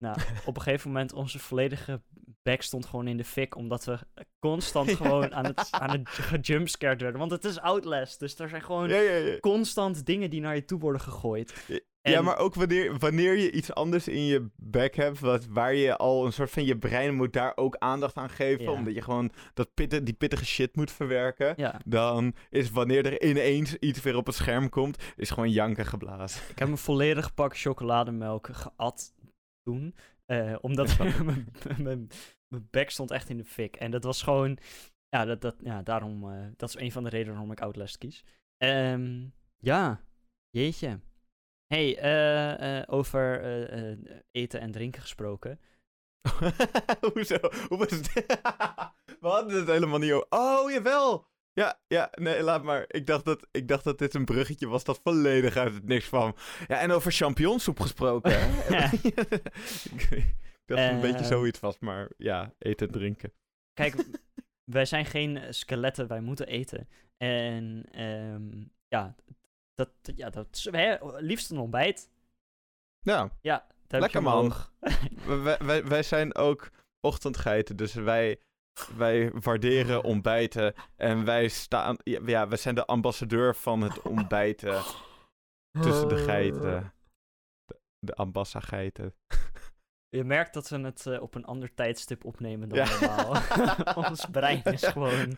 [0.00, 2.00] Nou, op een gegeven moment onze volledige
[2.42, 3.98] bek stond gewoon in de fik, omdat we
[4.38, 4.96] constant Ja.
[4.96, 7.18] gewoon aan het, aan het gejumpscared werden.
[7.20, 9.38] Want het is Outlast, dus er zijn gewoon Ja, ja, ja.
[9.40, 11.64] constant dingen die naar je toe worden gegooid.
[12.02, 15.96] Ja, maar ook wanneer, wanneer je iets anders in je bek hebt, wat, waar je
[15.96, 18.70] al een soort van je brein moet daar ook aandacht aan geven, Ja.
[18.70, 23.22] omdat je gewoon dat pitte, die pittige shit moet verwerken, Ja, dan is wanneer er
[23.22, 26.40] ineens iets weer op het scherm komt, is gewoon janken geblazen.
[26.50, 29.12] ik heb een volledig pak chocolademelk geat
[29.62, 29.94] toen.
[30.26, 30.98] eh, omdat
[31.78, 32.08] mijn,
[32.70, 33.76] bek stond echt in de fik.
[33.76, 34.58] En dat was gewoon...
[35.08, 36.30] Ja, dat, dat, ja daarom...
[36.30, 38.24] eh, dat is een van de redenen waarom ik Outlast kies.
[38.56, 39.26] Ehm,
[39.58, 40.04] ja,
[40.50, 41.00] jeetje.
[41.66, 43.42] hey, eh, over
[44.30, 45.60] eten en drinken gesproken.
[47.12, 47.38] Hoezo?
[47.68, 48.12] Hoe was het?
[49.20, 50.26] We hadden het helemaal niet over.
[50.30, 51.29] Oh, jawel!
[51.52, 52.84] Ja, ja, nee, laat maar.
[52.88, 56.08] Ik dacht, dat, ik dacht dat dit een bruggetje was dat volledig uit het niks
[56.08, 56.34] kwam.
[56.68, 58.30] Ja, en over champignonsoep gesproken.
[58.30, 58.90] Ja.
[58.92, 60.34] ik
[60.64, 61.24] dacht het een beetje Eh.
[61.26, 63.32] zoiets was, maar ja, eten en drinken.
[63.72, 63.94] Kijk,
[64.76, 66.88] wij zijn geen skeletten, wij moeten eten.
[67.16, 69.14] En ehm, ja,
[69.74, 72.10] dat, ja, dat hè, liefst een ontbijt.
[73.00, 74.52] Ja, Ja, Lekker, man.
[75.26, 76.70] wij, wij, wij zijn ook
[77.00, 78.40] ochtendgeiten, dus wij,
[78.96, 80.74] wij waarderen ontbijten.
[80.96, 84.82] En wij staan, ja, wij zijn de ambassadeur van het ontbijten
[85.80, 86.92] tussen de geiten.
[87.66, 89.14] De, de ambassageiten.
[90.08, 92.98] Je merkt dat we het eh, op een ander tijdstip opnemen dan Ja.
[93.00, 93.36] normaal.
[94.08, 95.36] Ons brein is gewoon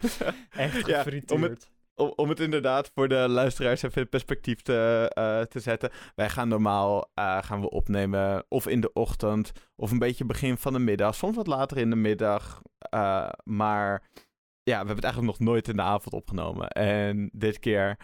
[0.50, 5.10] echt Ja, om het- om, om het inderdaad voor de luisteraars even in perspectief te,
[5.14, 5.90] eh, te zetten.
[6.14, 10.56] Wij gaan normaal eh, gaan we opnemen of in de ochtend of een beetje begin
[10.56, 11.14] van de middag.
[11.14, 12.62] Soms wat later in de middag.
[12.92, 14.02] Eh, maar
[14.62, 16.68] ja, we hebben het eigenlijk nog nooit in de avond opgenomen.
[16.68, 17.96] En dit keer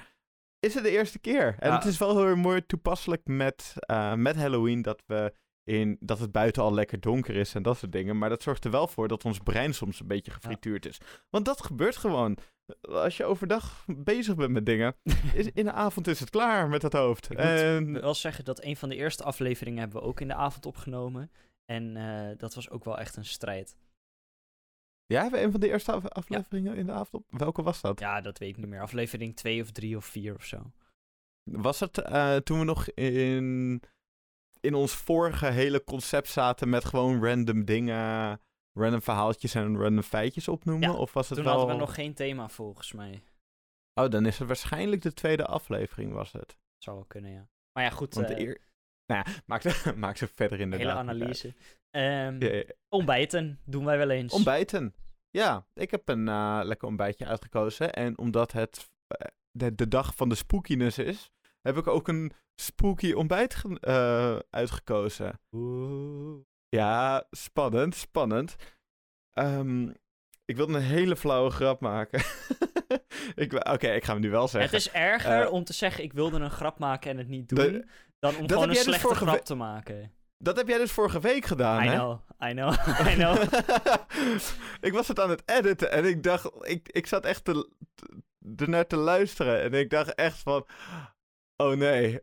[0.58, 1.56] is het de eerste keer.
[1.58, 1.74] En Ja.
[1.74, 5.34] het is wel heel mooi toepasselijk met, eh, met Halloween dat we...
[5.64, 8.18] In, dat het buiten al lekker donker is en dat soort dingen.
[8.18, 11.00] Maar dat zorgt er wel voor dat ons brein soms een beetje gefrituurd is.
[11.30, 12.38] Want dat gebeurt gewoon.
[12.80, 14.96] Als je overdag bezig bent met dingen,
[15.34, 17.30] is, in de avond is het klaar met het hoofd.
[17.30, 20.28] Ik moet En, wel zeggen dat een van de eerste afleveringen hebben we ook in
[20.28, 21.30] de avond opgenomen.
[21.64, 23.76] En eh, dat was ook wel echt een strijd.
[25.14, 27.38] Ja, hebben we een van de eerste af- afleveringen in de avond op?
[27.38, 28.00] Welke was dat?
[28.00, 28.80] Ja, dat weet ik niet meer.
[28.80, 30.72] Aflevering 2 of 3 of 4 of zo.
[31.42, 33.82] Was het eh, toen we nog in,
[34.60, 38.40] in ons vorige hele concept zaten met gewoon random dingen,
[38.72, 40.90] random verhaaltjes en random feitjes opnoemen?
[40.90, 41.56] Ja, of was het Toen wel...
[41.56, 43.22] hadden we nog geen thema volgens mij.
[43.94, 46.58] Oh, dan is het waarschijnlijk de tweede aflevering was het.
[46.78, 47.48] Zou wel kunnen, ja.
[47.72, 48.14] Maar ja, goed.
[48.14, 48.60] Want de eh, eer...
[49.08, 51.54] Nou ja, maakt, maakt er verder inderdaad hele analyse.
[51.90, 52.62] Ehm, Ja, ja.
[52.88, 54.32] Ontbijten doen wij wel eens.
[54.32, 54.94] Ontbijten.
[55.30, 57.92] Ja, ik heb een eh, lekker ontbijtje uitgekozen.
[57.92, 61.30] En omdat het eh, de, de dag van de spookiness is,
[61.60, 65.40] heb ik ook een spooky ontbijt eh, uitgekozen.
[65.52, 66.40] Oeh.
[66.68, 68.56] Ja, spannend, spannend.
[69.32, 69.88] Ehm,
[70.44, 72.20] ik wilde een hele flauwe grap maken.
[73.72, 74.70] Oké, ik ga hem nu wel zeggen.
[74.76, 77.54] Het is erger om te zeggen ik wilde een grap maken en het niet de-
[77.54, 77.88] doen,
[78.18, 80.12] dan om dat gewoon een dus slechte grap te maken.
[80.38, 81.94] Dat heb jij dus vorige week gedaan, I hè?
[81.94, 82.72] know, I know,
[83.10, 83.42] I know.
[84.88, 88.22] ik was het aan het editen en ik dacht, ik, ik zat echt te, te,
[88.56, 89.62] ernaar te luisteren.
[89.62, 90.66] En ik dacht echt van,
[91.56, 92.20] oh nee,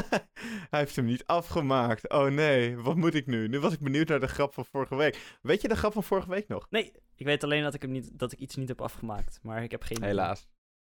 [0.70, 2.08] hij heeft hem niet afgemaakt.
[2.08, 3.48] Oh nee, wat moet ik nu?
[3.48, 5.38] Nu was ik benieuwd naar de grap van vorige week.
[5.42, 6.66] Weet je de grap van vorige week nog?
[6.70, 9.62] Nee, ik weet alleen dat ik, hem niet, dat ik iets niet heb afgemaakt, maar
[9.62, 10.08] ik heb geen idee.
[10.08, 10.48] Helaas.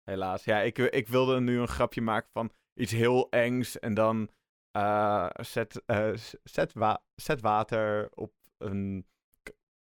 [0.03, 0.43] Helaas.
[0.43, 3.79] Ja, ik, ik wilde nu een grapje maken van iets heel engs.
[3.79, 4.29] En dan
[4.71, 6.11] eh, zet, eh,
[6.43, 9.07] zet, wa- zet water op een,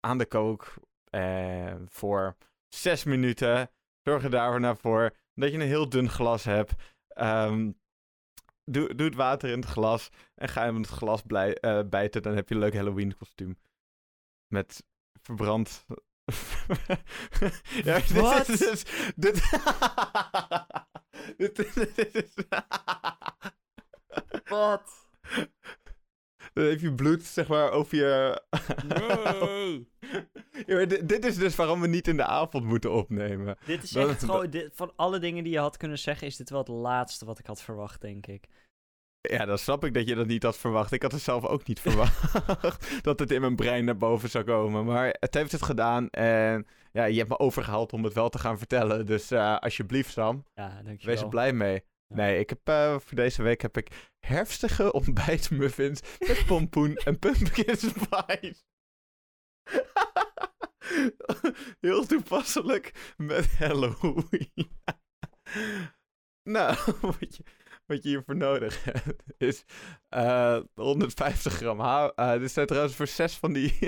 [0.00, 0.74] aan de kook
[1.04, 2.36] eh, voor
[2.68, 3.70] zes minuten.
[4.02, 6.72] Zorg er daarna voor dat je een heel dun glas hebt.
[7.08, 7.70] Ehm,
[8.64, 11.56] doe, doe het water in het glas en ga hem in het glas blij,
[11.88, 12.22] bijten.
[12.22, 13.58] Dan heb je een leuk Halloween kostuum.
[14.46, 14.84] Met
[15.22, 15.86] verbrand...
[17.84, 18.48] ja, dit Wat?
[18.48, 18.84] is dus-
[19.16, 19.34] dit,
[21.36, 21.56] dit,
[21.96, 22.34] dit is...
[24.48, 25.08] Wat?
[26.52, 28.42] Dan heb je bloed, zeg maar, over je...
[28.86, 29.88] Nee.
[30.66, 33.56] Ja, maar dit, dit is dus waarom we niet in de avond moeten opnemen.
[33.66, 34.50] Dit is echt gewoon...
[34.50, 37.38] Dit, van alle dingen die je had kunnen zeggen, is dit wel het laatste wat
[37.38, 38.46] ik had verwacht, denk ik.
[39.20, 40.92] Ja, dan snap ik dat je dat niet had verwacht.
[40.92, 42.22] Ik had het zelf ook niet verwacht
[43.04, 44.84] dat het in mijn brein naar boven zou komen.
[44.84, 48.38] Maar het heeft het gedaan en ja, je hebt me overgehaald om het wel te
[48.38, 49.06] gaan vertellen.
[49.06, 51.14] Dus eh, alsjeblieft Sam, Ja, dankjewel.
[51.14, 51.84] wees er blij mee.
[52.14, 57.76] Nee, ik heb, eh, voor deze week heb ik herfstige ontbijtmuffins met pompoen en pumpkin
[57.76, 58.64] spice.
[61.80, 64.52] Heel toepasselijk met Halloween.
[66.42, 67.42] nou, wat je,
[67.86, 69.64] wat je hiervoor nodig hebt is
[70.08, 72.16] eh 150 gram hout.
[72.16, 73.78] Eh dit zijn trouwens voor zes van die...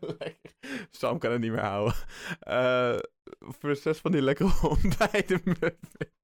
[0.00, 0.54] Lekker.
[0.90, 1.94] Sam kan het niet meer houden.
[2.40, 2.98] Eh,
[3.38, 6.16] voor zes van die lekkere ontbijtmuffins.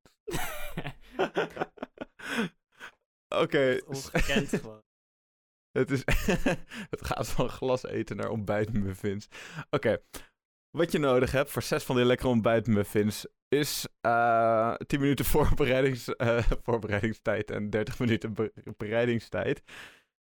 [3.28, 4.82] Oké, Ongekend gewoon.
[5.72, 6.02] het, is
[6.94, 9.28] het gaat van glas eten naar ontbijtmuffins.
[9.70, 9.98] Oké,
[10.70, 16.14] wat je nodig hebt voor zes van die lekkere ontbijtmuffins is eh 10 minuten voorbereidings,
[16.16, 19.62] eh, voorbereidingstijd en 30 minuten be- bereidingstijd.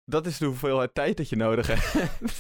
[0.05, 2.39] Dat is de hoeveelheid tijd dat je nodig hebt.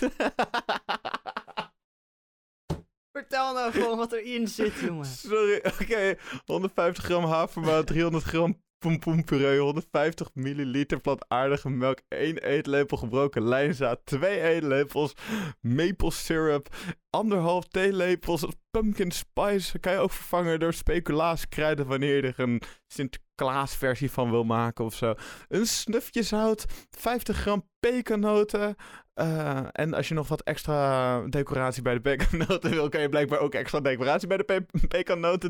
[3.39, 5.05] Vertel nou gewoon wat erin zit, jongen.
[5.05, 6.15] Sorry, oké.
[6.45, 14.41] 150 gram havermout, 300 gram pompoenpuree, 150 milliliter plantaardige melk, 1 eetlepel gebroken lijnzaad, 2
[14.41, 15.13] eetlepels
[15.61, 16.75] maple syrup,
[17.09, 19.79] anderhalf theelepels pumpkin spice.
[19.79, 23.28] Kan je ook vervangen door speculaaskruiden wanneer er een Sinterklaas
[23.77, 25.13] versie van wil maken of zo.
[25.47, 28.75] Een snufje zout, 50 gram pekannoten.
[29.13, 33.39] eh, en als je nog wat extra decoratie bij de pekannoten wil, kan je blijkbaar
[33.39, 34.65] ook extra decoratie bij de pe-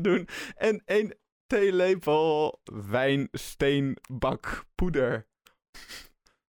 [0.02, 0.28] doen.
[0.54, 5.28] En één theelepel wijnsteenbakpoeder.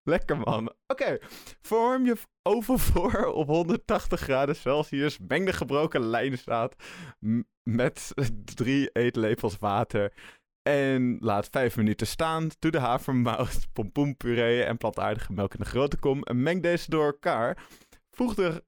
[0.04, 0.74] Lekker man.
[0.88, 1.18] Oké,
[1.62, 5.18] vorm je oven voor op 180 graden Celsius.
[5.28, 6.76] Meng de gebroken lijnzaad
[7.20, 8.12] m- met
[8.56, 10.14] drie eetlepels water.
[10.62, 12.50] En laat 5 minuten staan.
[12.60, 16.24] Doe de havermout, pompoenpuree en plantaardige melk in de grote kom.
[16.24, 17.68] En meng deze door elkaar.
[18.12, 18.64] Voeg de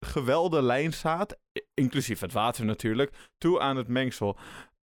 [0.00, 1.38] gewelde lijnzaad,
[1.74, 4.38] inclusief het water natuurlijk, toe aan het mengsel.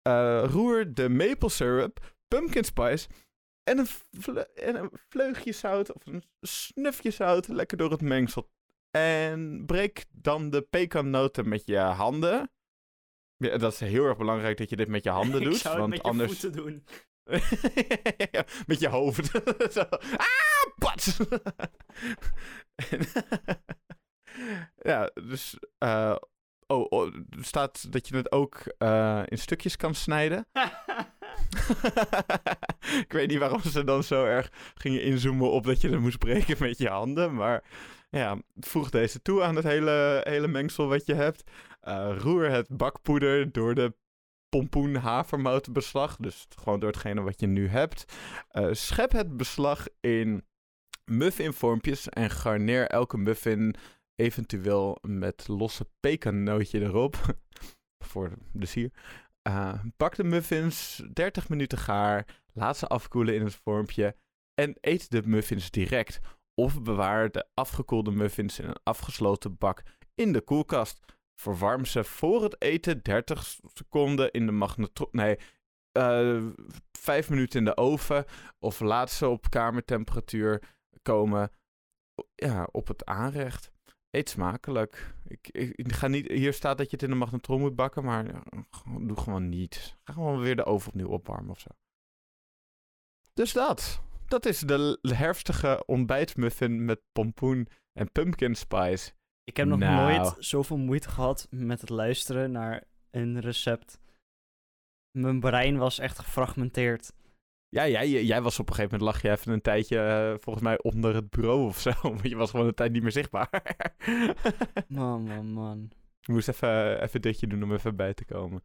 [0.02, 3.08] Eh, roer de maple syrup, pumpkin spice
[3.64, 3.88] en een,
[4.56, 8.50] en een vleugje zout of een snufje zout lekker door het mengsel.
[8.92, 12.52] En breek dan de pekannoten met je handen.
[13.38, 15.58] Ja, dat is heel erg belangrijk dat je dit met je handen ik doet.
[15.58, 16.40] zou het want met je anders.
[16.40, 16.84] voeten doen.
[18.68, 19.26] Met je hoofd.
[19.74, 19.80] Zo.
[20.18, 21.18] Ah, pats!
[22.90, 23.08] En-
[24.82, 25.58] ja, dus.
[25.78, 26.16] eh,
[26.68, 30.48] oh, oh, er staat dat je het ook eh, in stukjes kan snijden.
[33.00, 36.18] ik weet niet waarom ze dan zo erg gingen inzoomen op dat je het moest
[36.18, 37.34] breken met je handen.
[37.34, 37.64] Maar
[38.10, 41.44] ja, voeg deze toe aan het hele, hele mengsel wat je hebt.
[41.80, 43.94] Eh, roer het bakpoeder door de
[44.50, 46.16] pompoen havermoutbeslag.
[46.16, 48.06] Dus gewoon door hetgene wat je nu hebt.
[48.50, 50.46] Eh, schep het beslag in
[51.06, 53.76] muffinvormpjes en garneer elke muffin
[54.16, 57.16] eventueel met losse pekannootje erop.
[58.08, 58.92] Voor de sier.
[59.42, 62.26] Eh, bak de muffins 30 minuten gaar.
[62.54, 64.16] Laat ze afkoelen in het vormpje.
[64.54, 66.20] En eet de muffins direct.
[66.60, 69.84] Of bewaar de afgekoelde muffins in een afgesloten bak
[70.16, 71.00] in de koelkast.
[71.36, 73.44] Verwarm ze voor het eten 30
[73.74, 75.08] seconden in de magnetron...
[75.12, 75.38] Nee,
[75.92, 76.46] eh
[76.92, 78.26] 5 minuten in de oven.
[78.60, 80.64] Of laat ze op kamertemperatuur
[81.02, 81.52] komen
[82.36, 83.72] ja, op het aanrecht.
[84.10, 85.16] Eet smakelijk.
[85.28, 88.04] Ik, ik, ik ga niet, hier staat dat je het in de magnetron moet bakken,
[88.04, 89.98] maar gewoon- doe gewoon niet.
[90.04, 91.70] Ga gewoon weer de oven opnieuw opwarmen of zo.
[93.34, 94.02] Dus dat.
[94.28, 99.12] Dat is de herfstige ontbijtmuffin met pompoen en pumpkin spice.
[99.44, 100.14] Ik heb nog Nou.
[100.18, 104.00] nooit zoveel moeite gehad met het luisteren naar een recept.
[105.12, 107.14] Mijn brein was echt gefragmenteerd.
[107.70, 110.64] Ja, jij, jij was op een gegeven moment, lag je even een tijdje eh, volgens
[110.66, 111.92] mij onder het bureau of zo.
[112.02, 113.50] Want je was gewoon een tijd niet meer zichtbaar.
[114.88, 115.92] Man, man, man.
[116.20, 118.64] Je moest even, even ditje doen om even bij te komen.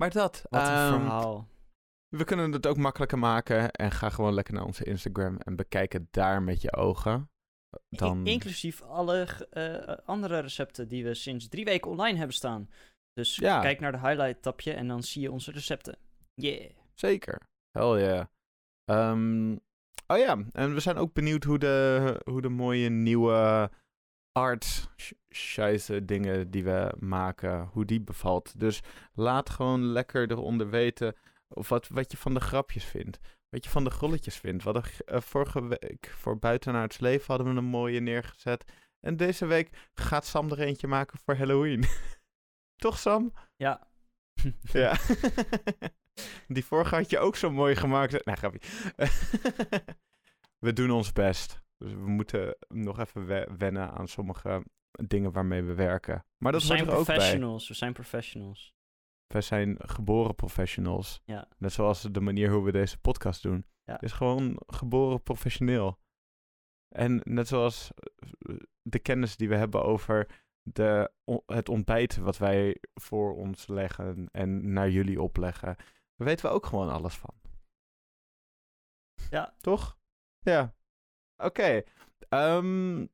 [0.00, 0.44] Maar dat.
[0.50, 1.48] Wat een ehm, verhaal.
[2.16, 3.70] We kunnen het ook makkelijker maken.
[3.70, 7.30] En ga gewoon lekker naar onze Instagram en bekijk het daar met je ogen.
[7.88, 8.26] Dan...
[8.26, 12.70] Inclusief alle eh, andere recepten die we sinds drie weken online hebben staan.
[13.12, 13.60] Dus Ja.
[13.60, 15.96] kijk naar de highlight tapje en dan zie je onze recepten.
[16.34, 16.70] Yeah.
[16.94, 17.40] Zeker.
[17.70, 18.24] Hell yeah.
[18.84, 19.52] Ehm,
[20.06, 23.70] oh ja, en we zijn ook benieuwd hoe de, hoe de mooie nieuwe
[24.32, 24.88] art
[25.28, 28.60] scheisse dingen die we maken, hoe die bevalt.
[28.60, 28.80] Dus
[29.14, 31.14] laat gewoon lekker eronder weten
[31.54, 33.18] of wat, wat je van de grapjes vindt.
[33.48, 34.64] Wat je van de grolletjes vindt.
[34.64, 38.72] Hadden eh, vorige week voor Buitenaards Leven hadden we een mooie neergezet.
[39.00, 41.84] En deze week gaat Sam er eentje maken voor Halloween.
[42.82, 43.32] Toch Sam?
[43.56, 43.88] Ja.
[44.72, 44.96] Ja.
[46.46, 48.24] Die vorige had je ook zo mooi gemaakt.
[48.24, 48.60] Nee, grapje.
[50.58, 51.62] we doen ons best.
[51.78, 54.64] Dus we moeten nog even we- wennen aan sommige
[55.06, 56.26] dingen waarmee we werken.
[56.38, 57.14] Maar dat we zijn er ook bij.
[57.16, 57.68] professionals.
[57.68, 58.74] We zijn professionals.
[59.26, 61.20] Wij zijn geboren professionals.
[61.24, 61.48] Ja.
[61.58, 63.66] Net zoals de manier hoe we deze podcast doen.
[63.84, 64.00] Ja.
[64.00, 65.98] Is gewoon geboren professioneel.
[66.88, 67.90] En net zoals
[68.38, 71.12] eh, de kennis die we hebben over de,
[71.46, 75.76] het ontbijt wat wij voor ons leggen en naar jullie opleggen,
[76.16, 77.34] daar weten we ook gewoon alles van.
[79.30, 79.54] Ja.
[79.60, 79.98] Toch?
[80.38, 80.74] Ja.
[81.36, 81.82] Oké.
[82.28, 83.06] Ehm,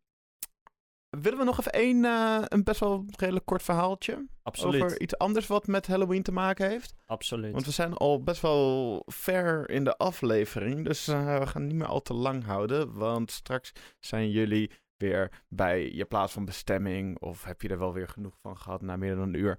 [1.10, 4.26] willen we nog even één, eh, een best wel redelijk kort verhaaltje?
[4.42, 4.82] Absoluut.
[4.82, 6.94] Over iets anders wat met Halloween te maken heeft?
[7.06, 7.52] Absoluut.
[7.52, 10.84] Want we zijn al best wel ver in de aflevering.
[10.84, 12.92] Dus eh, we gaan niet meer al te lang houden.
[12.92, 17.20] Want straks zijn jullie weer bij je plaats van bestemming.
[17.20, 19.58] Of heb je er wel weer genoeg van gehad na meer dan een uur.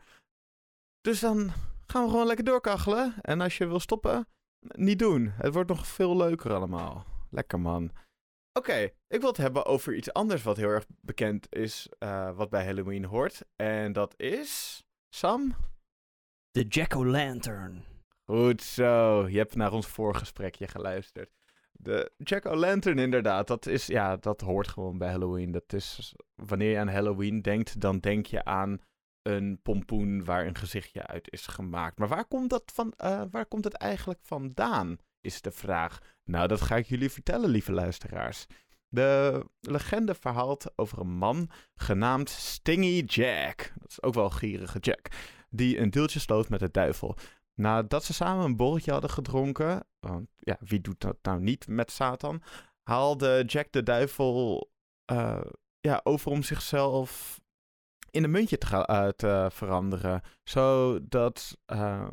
[1.02, 1.52] Dus dan
[1.86, 3.14] gaan we gewoon lekker doorkachelen.
[3.22, 4.28] En als je wil stoppen,
[4.60, 5.32] niet doen.
[5.36, 7.06] Het wordt nog veel leuker allemaal.
[7.30, 7.92] Lekker man.
[8.54, 11.90] Oké, ik wil het hebben over iets anders wat heel erg bekend is.
[12.00, 13.42] eh, wat bij Halloween hoort.
[13.56, 14.84] En dat is.
[15.16, 15.56] Sam?
[16.52, 17.84] De Jack-o'-lantern.
[18.26, 21.30] Goed zo, je hebt naar ons voorgesprekje geluisterd.
[21.72, 25.52] De Jack-o'-lantern inderdaad, dat, is, ja, dat hoort gewoon bij Halloween.
[25.52, 28.82] Dat is, wanneer je aan Halloween denkt, dan denk je aan
[29.22, 31.98] een pompoen waar een gezichtje uit is gemaakt.
[32.00, 36.00] Maar waar komt, dat van, eh, waar komt het eigenlijk vandaan, is de vraag.
[36.24, 38.46] Nou, dat ga ik jullie vertellen, lieve luisteraars.
[38.88, 43.72] De legende verhaalt over een man genaamd Stingy Jack.
[43.80, 45.08] Dat is ook wel gierige Jack.
[45.50, 47.16] Die een deeltje sloot met de duivel.
[47.54, 51.92] Nadat ze samen een borreltje hadden gedronken, want ja, wie doet dat nou niet met
[51.92, 52.42] Satan,
[52.84, 54.72] haalde Jack de duivel
[55.06, 55.42] eh,
[55.80, 57.42] ja, over om zichzelf
[58.12, 62.08] in een muntje te, eh, te veranderen, zodat, eh,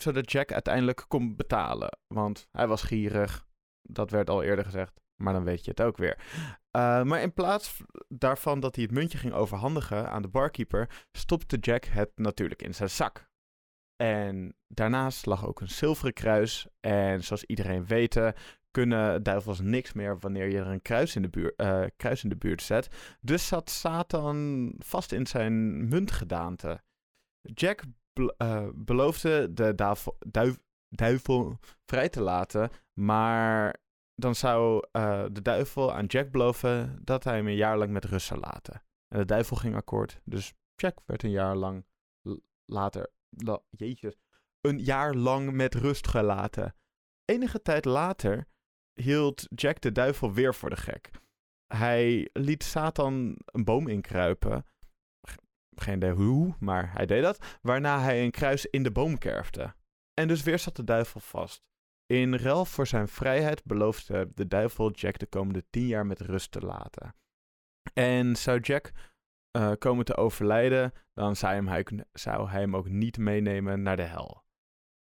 [0.00, 1.98] zodat Jack uiteindelijk kon betalen.
[2.06, 3.46] Want hij was gierig,
[3.82, 6.18] dat werd al eerder gezegd, maar dan weet je het ook weer.
[6.70, 11.56] Eh, maar in plaats daarvan dat hij het muntje ging overhandigen aan de barkeeper, stopte
[11.56, 13.32] Jack het natuurlijk in zijn zak.
[13.96, 16.66] En daarnaast lag ook een zilveren kruis.
[16.80, 18.16] En zoals iedereen weet,
[18.74, 22.28] kunnen duivels niks meer wanneer je er een kruis in de, buurt, eh, kruis in
[22.28, 23.16] de buurt zet.
[23.20, 26.82] Dus zat Satan vast in zijn muntgedaante.
[27.40, 27.82] Jack
[28.36, 29.74] eh, beloofde de
[30.88, 33.76] duivel, vrij te laten, maar
[34.14, 38.04] dan zou eh, de duivel aan Jack beloven dat hij hem een jaar lang met
[38.04, 38.82] rust zou laten.
[39.08, 41.86] En de duivel ging akkoord, dus Jack werd een jaar lang
[42.64, 44.16] later, la- jeetje,
[44.60, 46.74] een jaar lang met rust gelaten.
[47.24, 48.46] Enige tijd later
[48.94, 51.10] hield Jack de duivel weer voor de gek.
[51.66, 54.66] Hij liet Satan een boom inkruipen.
[55.80, 57.58] Geen idee hoe, maar hij deed dat.
[57.62, 59.74] Waarna hij een kruis in de boom kerfde.
[60.14, 61.62] En dus weer zat de duivel vast.
[62.06, 66.50] In ruil voor zijn vrijheid beloofde de duivel Jack de komende tien jaar met rust
[66.50, 67.14] te laten.
[67.92, 68.92] En zou Jack
[69.50, 73.96] eh, komen te overlijden, dan zou, hem hij, zou hij hem ook niet meenemen naar
[73.96, 74.44] de hel.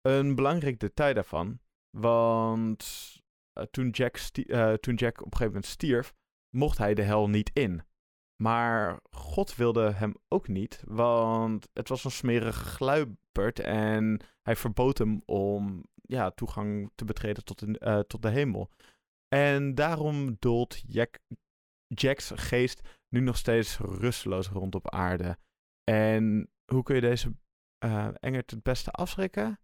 [0.02, 1.60] Een belangrijk detail daarvan,
[1.98, 3.12] want
[3.54, 6.14] eh, toen, Jack eh, toen Jack op een gegeven moment stierf,
[6.56, 7.84] mocht hij de hel niet in.
[8.42, 14.98] Maar God wilde hem ook niet, want het was een smerige gluiperd en hij verbood
[14.98, 18.72] hem om ja, toegang te betreden tot de, eh, tot de hemel.
[19.28, 21.20] En daarom doelt Jack,
[21.88, 25.38] Jack's geest nu nog steeds rusteloos rond op aarde.
[25.84, 27.36] En hoe kun je deze
[27.78, 29.60] eh engert het beste afschrikken?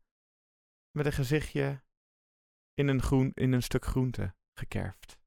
[0.97, 1.83] Met een gezichtje
[2.73, 5.17] in een, groen, in een stuk groente gekerfd.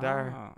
[0.00, 0.56] Daar- Ah.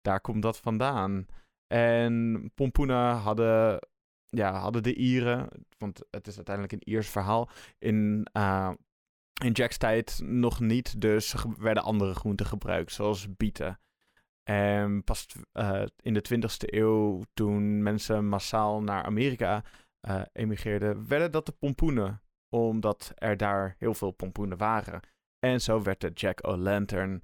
[0.00, 1.26] Daar komt dat vandaan.
[1.66, 3.78] En pompoenen hadden,
[4.26, 5.48] ja, hadden de Ieren,
[5.78, 7.48] want het is uiteindelijk een Iers verhaal,
[7.78, 8.70] in, eh,
[9.44, 11.00] in Jack's tijd nog niet.
[11.00, 13.80] Dus werden andere groenten gebruikt, zoals bieten.
[14.42, 19.64] En pas eh, in de 20e eeuw, toen mensen massaal naar Amerika
[20.00, 22.20] eh, emigreerden, werden dat de pompoenen.
[22.48, 25.00] omdat er daar heel veel pompoenen waren.
[25.38, 27.22] En zo werd de Jack-o'-lantern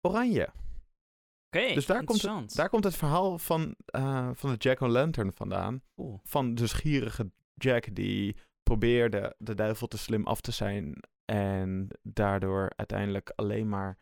[0.00, 0.48] oranje.
[1.50, 5.82] Dus daar komt, het, daar komt het verhaal van, eh, van de Jack-o'-lantern vandaan.
[5.94, 6.20] Cool.
[6.22, 11.02] Van de gierige Jack die probeerde de duivel te slim af te zijn.
[11.24, 13.98] En daardoor uiteindelijk alleen maar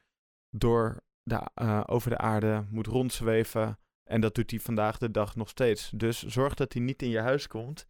[0.51, 3.79] door de, eh, over de aarde moet rondzweven.
[4.05, 5.91] En dat doet hij vandaag de dag nog steeds.
[5.95, 7.87] Dus zorg dat hij niet in je huis komt.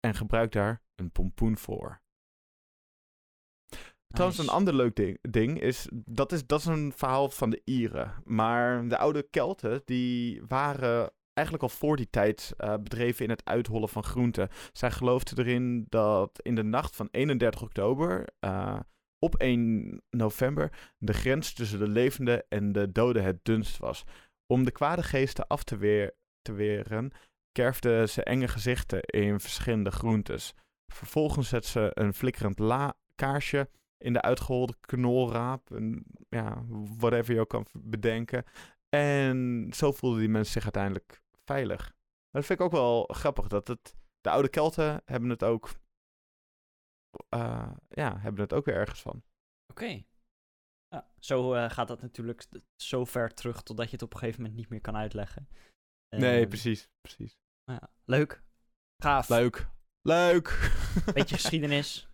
[0.00, 2.00] En gebruik daar een pompoen voor.
[4.08, 7.60] Trouwens, een ander leuk ding, ding is, dat is, dat is een verhaal van de
[7.64, 8.14] Ieren.
[8.24, 13.44] Maar de oude Kelten, die waren eigenlijk al voor die tijd eh, bedreven in het
[13.44, 14.48] uithollen van groenten.
[14.72, 18.80] Zij geloofden erin dat in de nacht van 31 oktober eh,
[19.18, 24.04] op 1 november de grens tussen de levende en de doden het dunst was.
[24.46, 27.10] Om de kwade geesten af te, weer, te weren,
[27.52, 30.54] kerfden ze enge gezichten in verschillende groentes.
[30.92, 35.70] Vervolgens zetten ze een flikkerend la kaarsje in de uitgeholde knolraap.
[35.70, 36.62] En, ja,
[36.98, 38.44] whatever je ook kan bedenken.
[38.88, 41.82] En zo voelden die mensen zich uiteindelijk veilig.
[42.30, 43.48] Maar dat vind ik ook wel grappig.
[43.48, 45.70] Dat het, de oude Kelten hebben het ook...
[47.28, 49.22] eh, ja, hebben het ook weer ergens van.
[49.72, 50.02] Oké.
[50.88, 52.46] Ja, zo eh, gaat dat natuurlijk
[52.76, 55.48] zo ver terug totdat je het op een gegeven moment niet meer kan uitleggen.
[56.16, 56.88] nee, Ehm, precies.
[57.00, 57.38] precies.
[57.64, 58.42] nou ja, leuk.
[59.02, 59.28] Gaaf.
[59.28, 59.68] Leuk.
[60.02, 60.72] Leuk.
[61.14, 62.07] Beetje geschiedenis.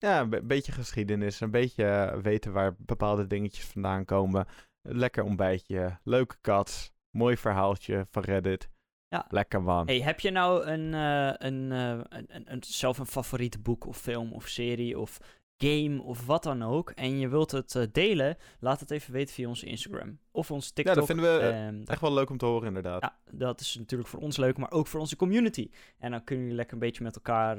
[0.00, 1.40] Ja, een be- beetje geschiedenis.
[1.40, 4.46] Een beetje eh, weten waar bepaalde dingetjes vandaan komen.
[4.82, 5.98] Lekker ontbijtje.
[6.04, 6.92] Leuke kat.
[7.10, 8.68] Mooi verhaaltje van Reddit.
[9.08, 9.26] Ja.
[9.28, 9.86] Lekker man.
[9.86, 13.86] Hey, heb je nou een, eh, een, eh, een, een, een- zelf een favoriete boek
[13.86, 15.18] of film of serie of
[15.58, 18.36] game of wat dan ook en je wilt het delen?
[18.60, 20.94] Laat het even weten via onze Instagram of onze TikTok.
[20.94, 23.02] ja, dat vinden we eh, Ehm, echt wel leuk om te horen inderdaad.
[23.02, 25.70] Ja, dat is natuurlijk voor ons leuk, maar ook voor onze community.
[25.98, 27.56] En dan kunnen jullie lekker een beetje met elkaar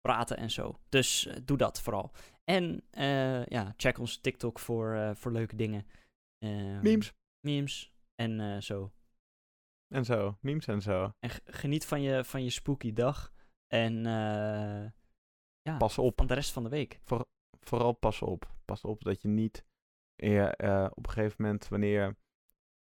[0.00, 0.80] praten en zo.
[0.88, 2.12] Dus eh, doe dat vooral.
[2.44, 5.86] En eh, ja, check onze TikTok voor, eh, voor leuke dingen.
[6.38, 7.12] Ehm, Memes.
[7.40, 8.92] Memes en zo.
[9.94, 10.38] En zo.
[10.40, 11.12] Memes en zo.
[11.18, 13.32] En geniet van je, van je spooky dag.
[13.66, 14.02] En
[15.62, 16.16] ja, Pas op.
[16.16, 17.00] van de rest van de week.
[17.60, 18.54] Vooral pas op.
[18.64, 19.64] Pas op dat je niet
[20.90, 22.16] op een gegeven moment, wanneer je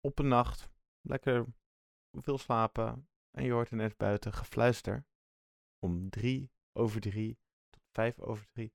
[0.02, 0.70] op een nacht
[1.02, 1.46] lekker
[2.10, 5.06] wil slapen en je hoort ineens buiten gefluister
[5.80, 7.38] om drie over drie
[7.70, 8.74] tot vijf over drie.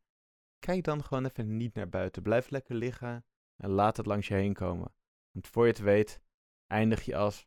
[0.58, 2.22] Kijk dan gewoon even niet naar buiten.
[2.22, 3.24] Blijf lekker liggen
[3.56, 4.94] en laat het langs je heen komen.
[5.30, 6.20] Want voor je het weet,
[6.66, 7.46] eindig je als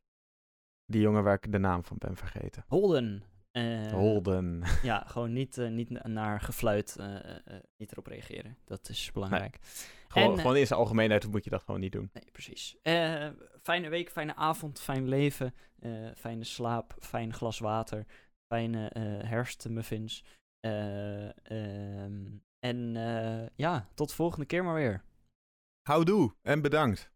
[0.86, 2.64] die jongen waar ik de naam van ben vergeten.
[2.68, 3.24] Holden.
[3.52, 4.64] Eh, Holden.
[4.84, 7.40] Ja, gewoon niet, eh, niet na- naar gefluit, eh,
[7.78, 8.58] niet erop reageren.
[8.66, 9.58] Dat is belangrijk.
[10.08, 12.10] Gewoon, En, gewoon in zijn algemeenheid moet je dat gewoon niet doen.
[12.14, 12.78] Nee, precies.
[13.62, 15.54] Fijne week, fijne avond, fijn leven,
[16.16, 18.06] fijne slaap, fijn glas water,
[18.54, 18.92] fijne
[19.26, 20.24] herfstmuffins.
[20.60, 25.04] Eh, ehm, en eh, ja, tot de volgende keer maar weer.
[25.82, 27.12] Houdoe en bedankt.